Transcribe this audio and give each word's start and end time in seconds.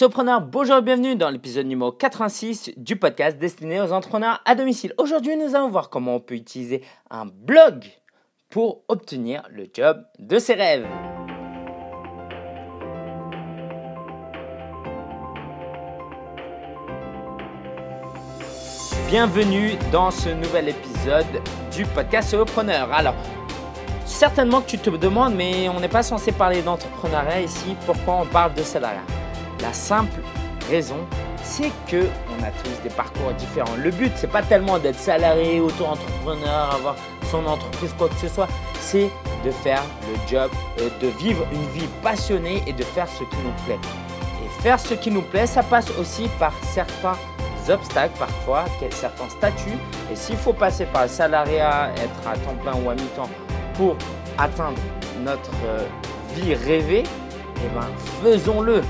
Sopreneur, 0.00 0.40
bonjour 0.40 0.78
et 0.78 0.80
bienvenue 0.80 1.14
dans 1.14 1.28
l'épisode 1.28 1.66
numéro 1.66 1.92
86 1.92 2.70
du 2.78 2.96
podcast 2.96 3.36
destiné 3.36 3.82
aux 3.82 3.92
entrepreneurs 3.92 4.40
à 4.46 4.54
domicile. 4.54 4.94
Aujourd'hui, 4.96 5.36
nous 5.36 5.54
allons 5.54 5.68
voir 5.68 5.90
comment 5.90 6.14
on 6.14 6.20
peut 6.20 6.36
utiliser 6.36 6.82
un 7.10 7.26
blog 7.26 7.84
pour 8.48 8.80
obtenir 8.88 9.46
le 9.50 9.66
job 9.70 10.02
de 10.18 10.38
ses 10.38 10.54
rêves. 10.54 10.86
Bienvenue 19.10 19.72
dans 19.92 20.10
ce 20.10 20.30
nouvel 20.30 20.70
épisode 20.70 21.26
du 21.76 21.84
podcast 21.84 22.30
Solopreneur. 22.30 22.90
Alors, 22.90 23.16
certainement 24.06 24.62
que 24.62 24.70
tu 24.70 24.78
te 24.78 24.88
demandes, 24.88 25.34
mais 25.34 25.68
on 25.68 25.78
n'est 25.78 25.88
pas 25.88 26.02
censé 26.02 26.32
parler 26.32 26.62
d'entrepreneuriat 26.62 27.42
ici, 27.42 27.76
pourquoi 27.84 28.22
on 28.22 28.24
parle 28.24 28.54
de 28.54 28.62
salariat? 28.62 29.04
La 29.62 29.72
simple 29.72 30.20
raison, 30.68 30.98
c'est 31.42 31.70
que 31.88 32.06
on 32.28 32.42
a 32.42 32.50
tous 32.50 32.82
des 32.82 32.94
parcours 32.94 33.32
différents. 33.32 33.76
Le 33.76 33.90
but, 33.90 34.12
c'est 34.16 34.30
pas 34.30 34.42
tellement 34.42 34.78
d'être 34.78 34.98
salarié, 34.98 35.60
auto-entrepreneur, 35.60 36.74
avoir 36.74 36.96
son 37.30 37.44
entreprise, 37.46 37.94
quoi 37.98 38.08
que 38.08 38.14
ce 38.16 38.28
soit, 38.28 38.48
c'est 38.80 39.10
de 39.44 39.50
faire 39.50 39.82
le 40.08 40.28
job, 40.28 40.50
euh, 40.80 40.88
de 41.00 41.08
vivre 41.18 41.46
une 41.52 41.66
vie 41.80 41.88
passionnée 42.02 42.62
et 42.66 42.72
de 42.72 42.82
faire 42.82 43.08
ce 43.08 43.24
qui 43.24 43.36
nous 43.44 43.64
plaît. 43.66 43.78
Et 44.44 44.62
faire 44.62 44.78
ce 44.78 44.94
qui 44.94 45.10
nous 45.10 45.22
plaît, 45.22 45.46
ça 45.46 45.62
passe 45.62 45.90
aussi 45.98 46.28
par 46.38 46.52
certains 46.62 47.16
obstacles 47.68 48.18
parfois, 48.18 48.64
certains 48.90 49.28
statuts. 49.28 49.78
Et 50.10 50.16
s'il 50.16 50.36
faut 50.36 50.52
passer 50.52 50.86
par 50.86 51.02
le 51.02 51.08
salariat, 51.08 51.90
être 51.96 52.28
à 52.28 52.36
temps 52.36 52.56
plein 52.62 52.74
ou 52.82 52.90
à 52.90 52.94
mi-temps 52.94 53.30
pour 53.74 53.96
atteindre 54.38 54.78
notre 55.22 55.50
euh, 55.66 55.84
vie 56.34 56.54
rêvée, 56.54 57.04
eh 57.56 57.74
ben, 57.74 57.86
faisons-le. 58.22 58.82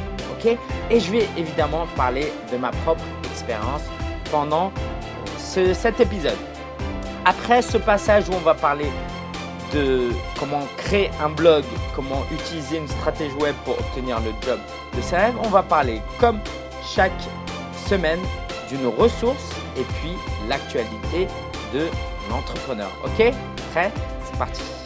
Et 0.46 1.00
je 1.00 1.10
vais 1.10 1.28
évidemment 1.36 1.86
parler 1.96 2.32
de 2.52 2.56
ma 2.56 2.70
propre 2.70 3.04
expérience 3.24 3.82
pendant 4.30 4.72
ce, 5.38 5.74
cet 5.74 6.00
épisode. 6.00 6.38
Après 7.24 7.62
ce 7.62 7.78
passage 7.78 8.28
où 8.28 8.32
on 8.34 8.40
va 8.40 8.54
parler 8.54 8.86
de 9.74 10.08
comment 10.38 10.62
créer 10.76 11.10
un 11.22 11.28
blog, 11.28 11.64
comment 11.94 12.22
utiliser 12.32 12.78
une 12.78 12.88
stratégie 12.88 13.34
web 13.36 13.54
pour 13.64 13.78
obtenir 13.78 14.18
le 14.20 14.32
job 14.44 14.58
de 14.96 15.02
ses 15.02 15.16
rêves, 15.16 15.36
on 15.44 15.48
va 15.48 15.62
parler 15.62 16.00
comme 16.18 16.40
chaque 16.82 17.12
semaine 17.88 18.20
d'une 18.68 18.86
ressource 18.86 19.50
et 19.76 19.84
puis 20.00 20.14
l'actualité 20.48 21.28
de 21.72 21.86
l'entrepreneur. 22.30 22.90
Ok? 23.04 23.32
Prêt? 23.72 23.92
C'est 24.24 24.38
parti. 24.38 24.79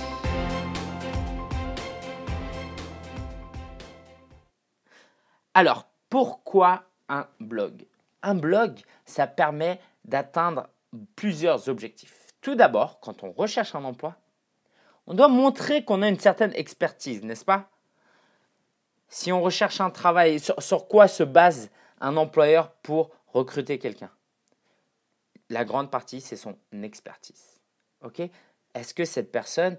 Alors, 5.54 5.86
pourquoi 6.10 6.84
un 7.08 7.26
blog? 7.40 7.86
Un 8.22 8.34
blog, 8.34 8.80
ça 9.04 9.26
permet 9.26 9.80
d'atteindre 10.04 10.68
plusieurs 11.16 11.68
objectifs. 11.68 12.26
Tout 12.40 12.54
d'abord, 12.54 13.00
quand 13.00 13.22
on 13.22 13.32
recherche 13.32 13.74
un 13.74 13.84
emploi, 13.84 14.16
on 15.06 15.14
doit 15.14 15.28
montrer 15.28 15.84
qu'on 15.84 16.02
a 16.02 16.08
une 16.08 16.18
certaine 16.18 16.52
expertise, 16.54 17.22
n'est-ce 17.22 17.44
pas? 17.44 17.70
Si 19.08 19.32
on 19.32 19.42
recherche 19.42 19.80
un 19.80 19.90
travail, 19.90 20.40
sur, 20.40 20.88
quoi 20.88 21.08
se 21.08 21.22
base 21.22 21.70
un 22.00 22.16
employeur 22.16 22.72
pour 22.82 23.10
recruter 23.28 23.78
quelqu'un? 23.78 24.10
La 25.50 25.64
grande 25.64 25.90
partie, 25.90 26.20
c'est 26.20 26.36
son 26.36 26.56
expertise. 26.82 27.60
Ok? 28.02 28.22
Est-ce 28.74 28.94
que 28.94 29.04
cette 29.04 29.30
personne 29.30 29.78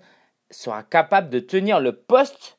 sera 0.52 0.84
capable 0.84 1.30
de 1.30 1.40
tenir 1.40 1.80
le 1.80 1.96
poste, 1.96 2.58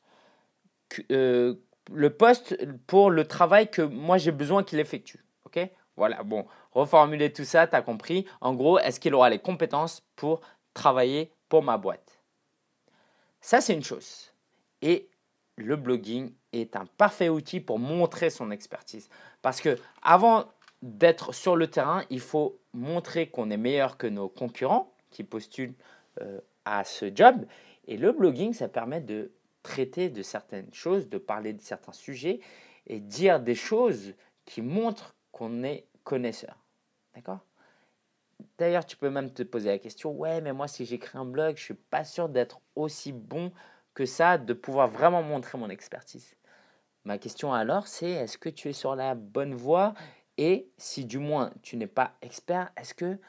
euh, 1.09 1.55
le 1.93 2.09
poste 2.09 2.57
pour 2.87 3.09
le 3.09 3.25
travail 3.25 3.69
que 3.69 3.81
moi 3.81 4.17
j'ai 4.17 4.31
besoin 4.31 4.63
qu'il 4.63 4.79
effectue 4.79 5.23
Ok? 5.47 5.69
Voilà, 5.95 6.21
bon, 6.23 6.45
reformuler 6.73 7.33
tout 7.33 7.45
ça, 7.45 7.65
tu 7.67 7.75
as 7.75 7.81
compris. 7.81 8.25
En 8.41 8.53
gros, 8.53 8.77
est-ce 8.79 8.99
qu'il 8.99 9.15
aura 9.15 9.29
les 9.29 9.39
compétences 9.39 10.03
pour 10.15 10.41
travailler 10.73 11.31
pour 11.49 11.63
ma 11.63 11.77
boîte? 11.77 12.19
Ça, 13.41 13.61
c'est 13.61 13.73
une 13.73 13.83
chose. 13.83 14.31
Et 14.81 15.09
le 15.55 15.75
blogging 15.75 16.33
est 16.53 16.75
un 16.75 16.85
parfait 16.97 17.29
outil 17.29 17.59
pour 17.59 17.79
montrer 17.79 18.29
son 18.29 18.51
expertise. 18.51 19.09
Parce 19.41 19.61
que 19.61 19.79
avant 20.03 20.45
d'être 20.81 21.33
sur 21.33 21.55
le 21.55 21.67
terrain, 21.67 22.03
il 22.09 22.19
faut 22.19 22.59
montrer 22.73 23.29
qu'on 23.29 23.49
est 23.49 23.57
meilleur 23.57 23.97
que 23.97 24.05
nos 24.05 24.29
concurrents 24.29 24.93
qui 25.09 25.23
postulent 25.23 25.73
euh, 26.21 26.39
à 26.65 26.83
ce 26.83 27.09
job. 27.13 27.45
Et 27.87 27.97
le 27.97 28.11
blogging, 28.11 28.53
ça 28.53 28.67
permet 28.67 29.01
de 29.01 29.31
traiter 29.67 30.09
de 30.09 30.21
certaines 30.21 30.73
choses, 30.73 31.09
de 31.09 31.17
parler 31.17 31.51
de 31.51 31.61
certains 31.61 31.91
sujets 31.91 32.39
et 32.85 33.01
dire 33.01 33.41
des 33.41 33.53
choses 33.53 34.13
qui 34.45 34.61
montrent 34.61 35.13
qu'on 35.33 35.63
est 35.63 35.85
connaisseur. 36.05 36.55
D'accord? 37.13 37.41
D'ailleurs, 38.57 38.85
tu 38.85 38.95
peux 38.95 39.09
même 39.09 39.33
te 39.33 39.43
poser 39.43 39.69
la 39.69 39.77
question, 39.77 40.11
ouais, 40.11 40.39
mais 40.39 40.53
moi, 40.53 40.69
si 40.69 40.85
j'écris 40.85 41.17
un 41.17 41.25
blog, 41.25 41.57
je 41.57 41.61
ne 41.61 41.65
suis 41.65 41.73
pas 41.73 42.05
sûr 42.05 42.29
d'être 42.29 42.61
aussi 42.75 43.11
bon 43.11 43.51
que 43.93 44.05
ça, 44.05 44.37
de 44.37 44.53
pouvoir 44.53 44.87
vraiment 44.87 45.21
montrer 45.21 45.57
mon 45.57 45.69
expertise. 45.69 46.35
Ma 47.03 47.17
question 47.17 47.53
alors, 47.53 47.87
c'est 47.87 48.09
est-ce 48.09 48.37
que 48.37 48.49
tu 48.49 48.69
es 48.69 48.73
sur 48.73 48.95
la 48.95 49.15
bonne 49.15 49.53
voie? 49.53 49.93
Et 50.37 50.69
si 50.77 51.03
du 51.03 51.17
moins 51.17 51.51
tu 51.61 51.75
n'es 51.75 51.87
pas 51.87 52.13
expert, 52.21 52.71
est-ce 52.77 52.93
que 52.93 53.19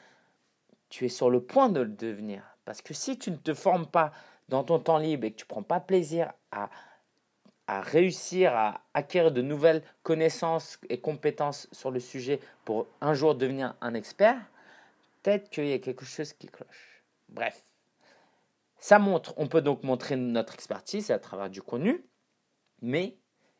tu 0.89 1.05
es 1.05 1.09
sur 1.09 1.29
le 1.29 1.41
point 1.41 1.69
de 1.69 1.81
le 1.81 1.89
devenir? 1.89 2.43
Parce 2.65 2.81
que 2.81 2.93
si 2.93 3.17
tu 3.17 3.31
ne 3.31 3.35
te 3.35 3.53
formes 3.53 3.87
pas 3.87 4.11
dans 4.49 4.63
ton 4.63 4.79
temps 4.79 4.97
libre 4.97 5.25
et 5.25 5.31
que 5.31 5.37
tu 5.37 5.45
ne 5.45 5.49
prends 5.49 5.63
pas 5.63 5.79
plaisir 5.79 6.33
à, 6.51 6.69
à 7.67 7.81
réussir 7.81 8.53
à 8.55 8.81
acquérir 8.93 9.31
de 9.31 9.41
nouvelles 9.41 9.83
connaissances 10.03 10.79
et 10.89 10.99
compétences 10.99 11.67
sur 11.71 11.91
le 11.91 11.99
sujet 11.99 12.39
pour 12.65 12.87
un 12.99 13.13
jour 13.13 13.35
devenir 13.35 13.75
un 13.81 13.93
expert, 13.93 14.39
peut-être 15.21 15.49
qu'il 15.49 15.67
y 15.67 15.73
a 15.73 15.79
quelque 15.79 16.05
chose 16.05 16.33
qui 16.33 16.47
cloche. 16.47 17.03
Bref, 17.29 17.63
ça 18.79 18.97
montre, 18.97 19.33
on 19.37 19.47
peut 19.47 19.61
donc 19.61 19.83
montrer 19.83 20.15
notre 20.15 20.53
expertise 20.53 21.11
à 21.11 21.19
travers 21.19 21.49
du 21.49 21.61
contenu, 21.61 22.03
mais 22.81 23.17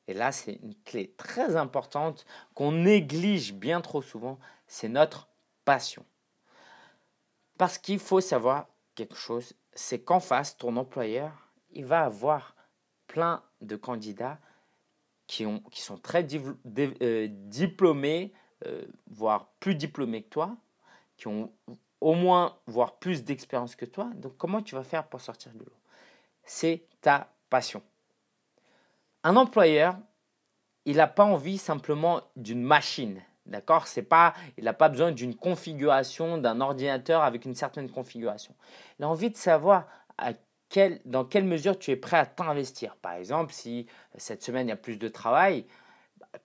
et 0.09 0.16
là, 0.16 0.31
c'est 0.31 0.53
une 0.63 0.73
clé 0.85 1.13
très 1.17 1.55
importante 1.55 2.25
qu'on 2.55 2.72
néglige 2.72 3.53
bien 3.53 3.79
trop 3.79 4.01
souvent, 4.01 4.39
c'est 4.66 4.89
notre 4.89 5.29
passion. 5.66 6.03
Parce 7.59 7.78
qu'il 7.78 7.99
faut 7.99 8.19
savoir 8.19 8.69
quelque 8.95 9.16
chose, 9.16 9.53
c'est 9.74 10.00
qu'en 10.00 10.19
face, 10.19 10.57
ton 10.57 10.75
employeur, 10.78 11.50
il 11.72 11.85
va 11.85 12.03
avoir 12.03 12.56
plein 13.07 13.44
de 13.62 13.75
candidats 13.75 14.40
qui, 15.28 15.46
ont, 15.46 15.59
qui 15.72 15.81
sont 15.81 15.97
très 15.97 16.25
euh, 17.02 17.28
diplômés, 17.30 18.34
euh, 18.66 18.85
voire 19.08 19.50
plus 19.59 19.75
diplômés 19.75 20.24
que 20.24 20.29
toi, 20.29 20.58
qui 21.18 21.28
ont 21.28 21.52
au 22.02 22.13
moins, 22.13 22.58
voire 22.66 22.97
plus 22.97 23.24
d'expérience 23.24 23.75
que 23.75 23.85
toi. 23.85 24.09
Donc 24.16 24.38
comment 24.38 24.62
tu 24.62 24.75
vas 24.75 24.84
faire 24.84 25.08
pour 25.08 25.22
sortir 25.22 25.52
de 25.53 25.59
l'eau? 25.59 25.78
C'est 26.44 26.88
ta 27.02 27.31
passion. 27.50 27.84
Un 29.24 29.35
employeur, 29.35 29.97
il 30.85 30.97
n'a 30.97 31.08
pas 31.08 31.25
envie 31.25 31.58
simplement 31.58 32.22
d'une 32.35 32.63
machine. 32.63 33.22
D'accord? 33.49 33.87
C'est 33.87 34.03
pas, 34.03 34.33
Il 34.57 34.63
n'a 34.63 34.73
pas 34.73 34.89
besoin 34.89 35.11
d'une 35.11 35.35
configuration 35.35 36.37
d'un 36.37 36.61
ordinateur 36.61 37.23
avec 37.23 37.45
une 37.45 37.55
certaine 37.55 37.89
configuration. 37.89 38.53
Il 38.99 39.05
a 39.05 39.09
envie 39.09 39.31
de 39.31 39.37
savoir 39.37 39.87
à 40.17 40.33
quel, 40.69 41.01
dans 41.05 41.25
quelle 41.25 41.45
mesure 41.45 41.77
tu 41.77 41.91
es 41.91 41.95
prêt 41.95 42.17
à 42.17 42.25
t'investir. 42.25 42.95
Par 42.97 43.13
exemple, 43.13 43.51
si 43.51 43.87
cette 44.15 44.43
semaine 44.43 44.67
il 44.67 44.69
y 44.69 44.73
a 44.73 44.77
plus 44.77 44.97
de 44.97 45.07
travail, 45.07 45.65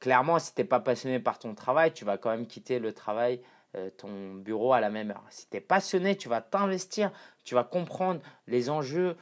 clairement, 0.00 0.38
si 0.38 0.54
tu 0.54 0.62
n'es 0.62 0.66
pas 0.66 0.80
passionné 0.80 1.20
par 1.20 1.38
ton 1.38 1.54
travail, 1.54 1.92
tu 1.92 2.04
vas 2.06 2.16
quand 2.16 2.30
même 2.30 2.46
quitter 2.46 2.78
le 2.78 2.92
travail, 2.92 3.42
euh, 3.76 3.90
ton 3.90 4.34
bureau 4.34 4.72
à 4.72 4.80
la 4.80 4.88
même 4.88 5.10
heure. 5.10 5.24
Si 5.28 5.48
tu 5.48 5.58
es 5.58 5.60
passionné, 5.60 6.16
tu 6.16 6.30
vas 6.30 6.40
t'investir, 6.40 7.12
tu 7.44 7.54
vas 7.54 7.64
comprendre 7.64 8.20
les 8.46 8.70
enjeux 8.70 9.16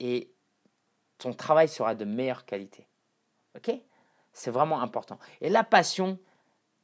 et 0.00 0.34
ton 1.18 1.32
travail 1.32 1.68
sera 1.68 1.94
de 1.94 2.04
meilleure 2.04 2.44
qualité. 2.44 2.88
OK? 3.56 3.72
C'est 4.32 4.50
vraiment 4.50 4.80
important. 4.80 5.18
Et 5.40 5.48
la 5.48 5.64
passion, 5.64 6.18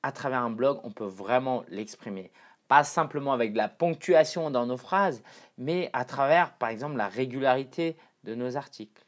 à 0.03 0.13
travers 0.13 0.43
un 0.43 0.51
blog, 0.51 0.81
on 0.85 0.91
peut 0.91 1.05
vraiment 1.05 1.65
l'exprimer. 1.69 2.31
Pas 2.69 2.85
simplement 2.85 3.33
avec 3.33 3.53
de 3.53 3.59
la 3.59 3.69
ponctuation 3.69 4.51
dans 4.51 4.67
nos 4.67 4.77
phrases, 4.77 5.23
mais 5.59 5.91
à 5.93 6.05
travers, 6.05 6.53
par 6.55 6.69
exemple, 6.69 6.97
la 6.97 7.09
régularité 7.09 7.97
de 8.25 8.35
nos 8.35 8.57
articles. 8.57 9.05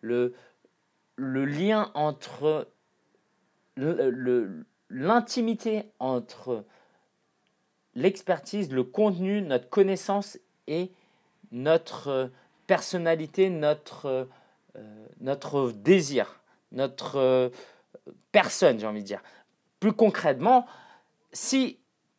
le, 0.00 0.34
lien 1.16 1.90
entre 1.94 2.68
l'intimité 4.90 5.84
entre 5.98 6.64
l'expertise, 7.94 8.72
le 8.72 8.84
contenu, 8.84 9.42
notre 9.42 9.68
connaissance 9.68 10.38
et 10.66 10.92
notre 11.50 12.30
personnalité, 12.66 13.50
notre, 13.50 14.26
euh, 14.76 15.72
désir 15.72 16.38
notre 16.72 17.16
euh, 17.16 17.48
personne, 18.32 18.78
j'ai 18.78 18.86
envie 18.86 19.02
de 19.02 19.06
dire. 19.06 19.22
Plus 19.80 19.92
concrètement, 19.92 20.66
si 21.32 21.78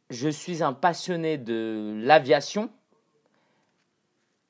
je 0.09 0.29
suis 0.29 0.63
un 0.63 0.73
passionné 0.73 1.37
de 1.37 1.99
l'aviation, 2.03 2.69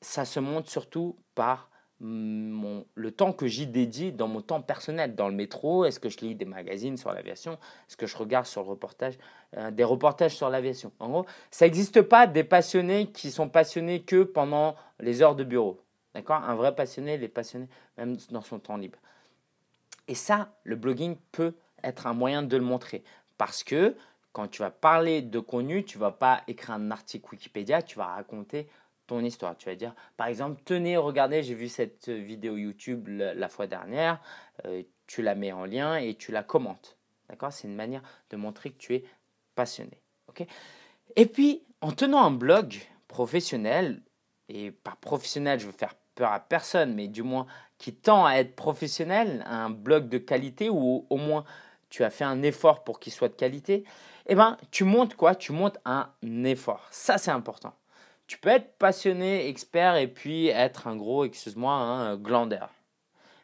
ça 0.00 0.24
se 0.24 0.40
montre 0.40 0.70
surtout 0.70 1.16
par 1.34 1.70
le 2.02 3.10
temps 3.10 3.32
que 3.34 3.46
j'y 3.46 3.66
dédie 3.66 4.10
dans 4.10 4.26
mon 4.26 4.40
temps 4.40 4.62
personnel, 4.62 5.14
dans 5.14 5.28
le 5.28 5.34
métro, 5.34 5.84
est-ce 5.84 6.00
que 6.00 6.08
je 6.08 6.18
lis 6.20 6.34
des 6.34 6.46
magazines 6.46 6.96
sur 6.96 7.12
l'aviation, 7.12 7.58
est-ce 7.88 7.96
que 7.96 8.06
je 8.06 8.16
regarde 8.16 8.46
sur 8.46 8.62
le 8.62 8.70
reportage, 8.70 9.18
euh, 9.58 9.70
des 9.70 9.84
reportages 9.84 10.34
sur 10.34 10.48
l'aviation? 10.48 10.92
En 10.98 11.10
gros, 11.10 11.26
ça 11.50 11.66
n'existe 11.66 12.00
pas 12.00 12.26
des 12.26 12.42
passionnés 12.42 13.10
qui 13.12 13.30
sont 13.30 13.50
passionnés 13.50 14.00
que 14.00 14.22
pendant 14.22 14.76
les 14.98 15.20
heures 15.20 15.36
de 15.36 15.44
bureau. 15.44 15.78
D'accord? 16.14 16.36
Un 16.36 16.54
vrai 16.54 16.74
passionné, 16.74 17.14
il 17.14 17.22
est 17.22 17.28
passionné 17.28 17.68
même 17.98 18.16
dans 18.30 18.40
son 18.40 18.58
temps 18.58 18.78
libre. 18.78 18.98
Et 20.08 20.14
ça, 20.14 20.54
le 20.64 20.76
blogging 20.76 21.16
peut 21.32 21.52
être 21.82 22.06
un 22.06 22.14
moyen 22.14 22.42
de 22.42 22.56
le 22.56 22.62
montrer. 22.62 23.02
Parce 23.38 23.64
que 23.64 23.96
quand 24.32 24.48
tu 24.48 24.62
vas 24.62 24.70
parler 24.70 25.22
de 25.22 25.38
contenu, 25.38 25.84
tu 25.84 25.98
ne 25.98 26.00
vas 26.00 26.12
pas 26.12 26.42
écrire 26.46 26.74
un 26.74 26.90
article 26.90 27.26
Wikipédia, 27.32 27.82
tu 27.82 27.98
vas 27.98 28.06
raconter 28.06 28.68
ton 29.06 29.20
histoire. 29.20 29.56
Tu 29.56 29.66
vas 29.66 29.74
dire, 29.74 29.94
par 30.16 30.28
exemple, 30.28 30.60
tenez, 30.64 30.96
regardez, 30.96 31.42
j'ai 31.42 31.54
vu 31.54 31.68
cette 31.68 32.08
vidéo 32.08 32.56
YouTube 32.56 33.08
la, 33.08 33.48
fois 33.48 33.66
dernière, 33.66 34.20
euh, 34.66 34.82
tu 35.06 35.22
la 35.22 35.34
mets 35.34 35.52
en 35.52 35.64
lien 35.64 35.96
et 35.96 36.14
tu 36.14 36.30
la 36.30 36.44
commentes. 36.44 36.96
D'accord? 37.28 37.52
C'est 37.52 37.66
une 37.66 37.74
manière 37.74 38.02
de 38.30 38.36
montrer 38.36 38.70
que 38.70 38.78
tu 38.78 38.94
es 38.94 39.04
passionné. 39.54 40.00
ok? 40.28 40.46
Et 41.16 41.26
puis, 41.26 41.64
en 41.80 41.92
tenant 41.92 42.22
un 42.22 42.30
blog 42.30 42.80
professionnel, 43.08 44.00
et 44.48 44.70
par 44.70 44.96
professionnel, 44.96 45.58
je 45.58 45.66
veux 45.66 45.72
faire 45.72 45.94
peur 46.14 46.32
à 46.32 46.40
personne, 46.40 46.94
mais 46.94 47.08
du 47.08 47.22
moins 47.22 47.46
qui 47.78 47.94
tend 47.94 48.26
à 48.26 48.34
être 48.34 48.54
professionnel, 48.54 49.44
un 49.46 49.70
blog 49.70 50.08
de 50.08 50.18
qualité 50.18 50.68
ou 50.68 51.06
au 51.08 51.16
moins 51.16 51.44
tu 51.90 52.04
as 52.04 52.10
fait 52.10 52.24
un 52.24 52.42
effort 52.42 52.84
pour 52.84 53.00
qu'il 53.00 53.12
soit 53.12 53.28
de 53.28 53.34
qualité, 53.34 53.84
eh 54.26 54.34
ben, 54.34 54.56
tu 54.70 54.84
montes 54.84 55.16
quoi? 55.16 55.34
Tu 55.34 55.52
montes 55.52 55.78
un 55.84 56.08
effort. 56.44 56.86
Ça, 56.90 57.18
c'est 57.18 57.30
important. 57.30 57.74
Tu 58.26 58.38
peux 58.38 58.48
être 58.48 58.78
passionné, 58.78 59.48
expert 59.48 59.96
et 59.96 60.06
puis 60.06 60.46
être 60.46 60.86
un 60.86 60.96
gros, 60.96 61.24
excuse-moi, 61.24 61.72
un 61.72 62.16
glandeur. 62.16 62.70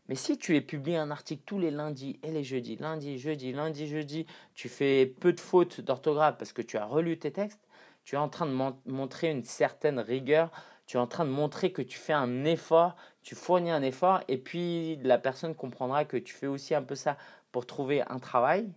Mais 0.08 0.14
si 0.14 0.38
tu 0.38 0.54
es 0.54 0.60
publié 0.60 0.96
un 0.96 1.10
article 1.10 1.42
tous 1.44 1.58
les 1.58 1.72
lundis 1.72 2.20
et 2.22 2.30
les 2.30 2.44
jeudis, 2.44 2.76
lundi, 2.76 3.18
jeudi, 3.18 3.52
lundi, 3.52 3.88
jeudi, 3.88 4.26
tu 4.54 4.68
fais 4.68 5.06
peu 5.06 5.32
de 5.32 5.40
fautes 5.40 5.80
d'orthographe 5.80 6.36
parce 6.38 6.52
que 6.52 6.62
tu 6.62 6.76
as 6.76 6.84
relu 6.84 7.18
tes 7.18 7.32
textes, 7.32 7.66
tu 8.04 8.14
es 8.14 8.18
en 8.18 8.28
train 8.28 8.46
de 8.46 8.52
montrer 8.86 9.32
une 9.32 9.42
certaine 9.42 9.98
rigueur, 9.98 10.52
tu 10.86 10.96
es 10.96 11.00
en 11.00 11.08
train 11.08 11.24
de 11.24 11.30
montrer 11.30 11.72
que 11.72 11.82
tu 11.82 11.98
fais 11.98 12.12
un 12.12 12.44
effort, 12.44 12.94
tu 13.22 13.34
fournis 13.34 13.72
un 13.72 13.82
effort, 13.82 14.20
et 14.28 14.38
puis 14.38 14.96
la 15.02 15.18
personne 15.18 15.56
comprendra 15.56 16.04
que 16.04 16.16
tu 16.16 16.32
fais 16.32 16.46
aussi 16.46 16.76
un 16.76 16.84
peu 16.84 16.94
ça 16.94 17.16
pour 17.56 17.64
trouver 17.64 18.02
un 18.10 18.18
travail, 18.18 18.70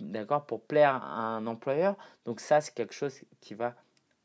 d'accord, 0.00 0.44
pour 0.44 0.66
plaire 0.66 0.96
à 0.96 1.20
un 1.20 1.46
employeur. 1.46 1.94
Donc 2.24 2.40
ça, 2.40 2.60
c'est 2.60 2.74
quelque 2.74 2.94
chose 2.94 3.20
qui 3.40 3.54
va 3.54 3.76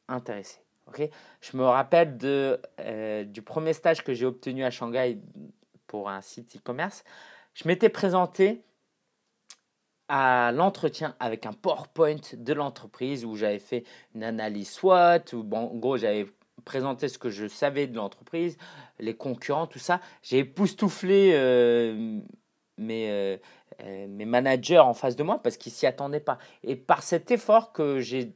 intéresser. 0.07 0.57
ok 0.87 1.07
je 1.41 1.55
me 1.55 1.63
rappelle 1.63 2.17
de, 2.17 2.59
euh, 2.79 3.23
du 3.23 3.43
premier 3.43 3.73
stage 3.73 4.03
que 4.03 4.15
j'ai 4.15 4.25
obtenu 4.25 4.63
à 4.63 4.71
Shanghai 4.71 5.19
pour 5.85 6.09
un 6.09 6.21
site 6.21 6.55
e-commerce. 6.55 7.03
Je 7.53 7.67
m'étais 7.67 7.89
présenté 7.89 8.63
à 10.07 10.51
l'entretien 10.51 11.15
avec 11.19 11.45
un 11.45 11.53
PowerPoint 11.53 12.33
de 12.33 12.53
l'entreprise 12.53 13.25
où 13.25 13.35
j'avais 13.35 13.59
fait 13.59 13.83
une 14.15 14.23
analyse 14.23 14.71
SWOT, 14.71 15.35
où 15.35 15.43
bon, 15.43 15.69
en 15.69 15.75
gros 15.75 15.97
j'avais 15.97 16.25
présenté 16.65 17.09
ce 17.09 17.19
que 17.19 17.29
je 17.29 17.47
savais 17.47 17.85
de 17.85 17.95
l'entreprise, 17.95 18.57
les 18.97 19.13
concurrents, 19.13 19.67
tout 19.67 19.77
ça. 19.77 20.01
J'ai 20.23 20.39
époustouflé 20.39 21.33
euh, 21.35 22.19
mes, 22.77 23.09
euh, 23.09 23.37
mes 23.83 24.25
managers 24.25 24.79
en 24.79 24.93
face 24.93 25.15
de 25.15 25.23
moi 25.23 25.39
parce 25.41 25.57
qu'ils 25.57 25.71
s'y 25.71 25.85
attendaient 25.85 26.19
pas. 26.19 26.37
Et 26.63 26.75
par 26.75 27.03
cet 27.03 27.31
effort 27.31 27.71
que 27.71 27.99
j'ai, 27.99 28.33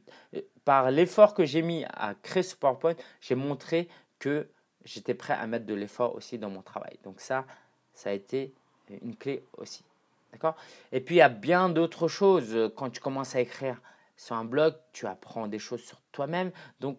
par 0.64 0.90
l'effort 0.90 1.34
que 1.34 1.44
j'ai 1.44 1.62
mis 1.62 1.84
à 1.92 2.14
créer 2.14 2.42
ce 2.42 2.56
PowerPoint, 2.56 2.94
j'ai 3.20 3.34
montré 3.34 3.88
que 4.18 4.48
j'étais 4.84 5.14
prêt 5.14 5.34
à 5.34 5.46
mettre 5.46 5.66
de 5.66 5.74
l'effort 5.74 6.14
aussi 6.14 6.38
dans 6.38 6.50
mon 6.50 6.62
travail. 6.62 6.98
Donc 7.02 7.20
ça, 7.20 7.44
ça 7.92 8.10
a 8.10 8.12
été 8.12 8.54
une 8.88 9.16
clé 9.16 9.44
aussi. 9.56 9.84
D'accord? 10.32 10.56
Et 10.92 11.00
puis 11.00 11.16
il 11.16 11.18
y 11.18 11.22
a 11.22 11.28
bien 11.28 11.68
d'autres 11.68 12.08
choses. 12.08 12.72
Quand 12.76 12.90
tu 12.90 13.00
commences 13.00 13.34
à 13.34 13.40
écrire 13.40 13.80
sur 14.16 14.36
un 14.36 14.44
blog, 14.44 14.74
tu 14.92 15.06
apprends 15.06 15.48
des 15.48 15.58
choses 15.58 15.82
sur 15.82 16.00
toi-même. 16.12 16.52
Donc 16.80 16.98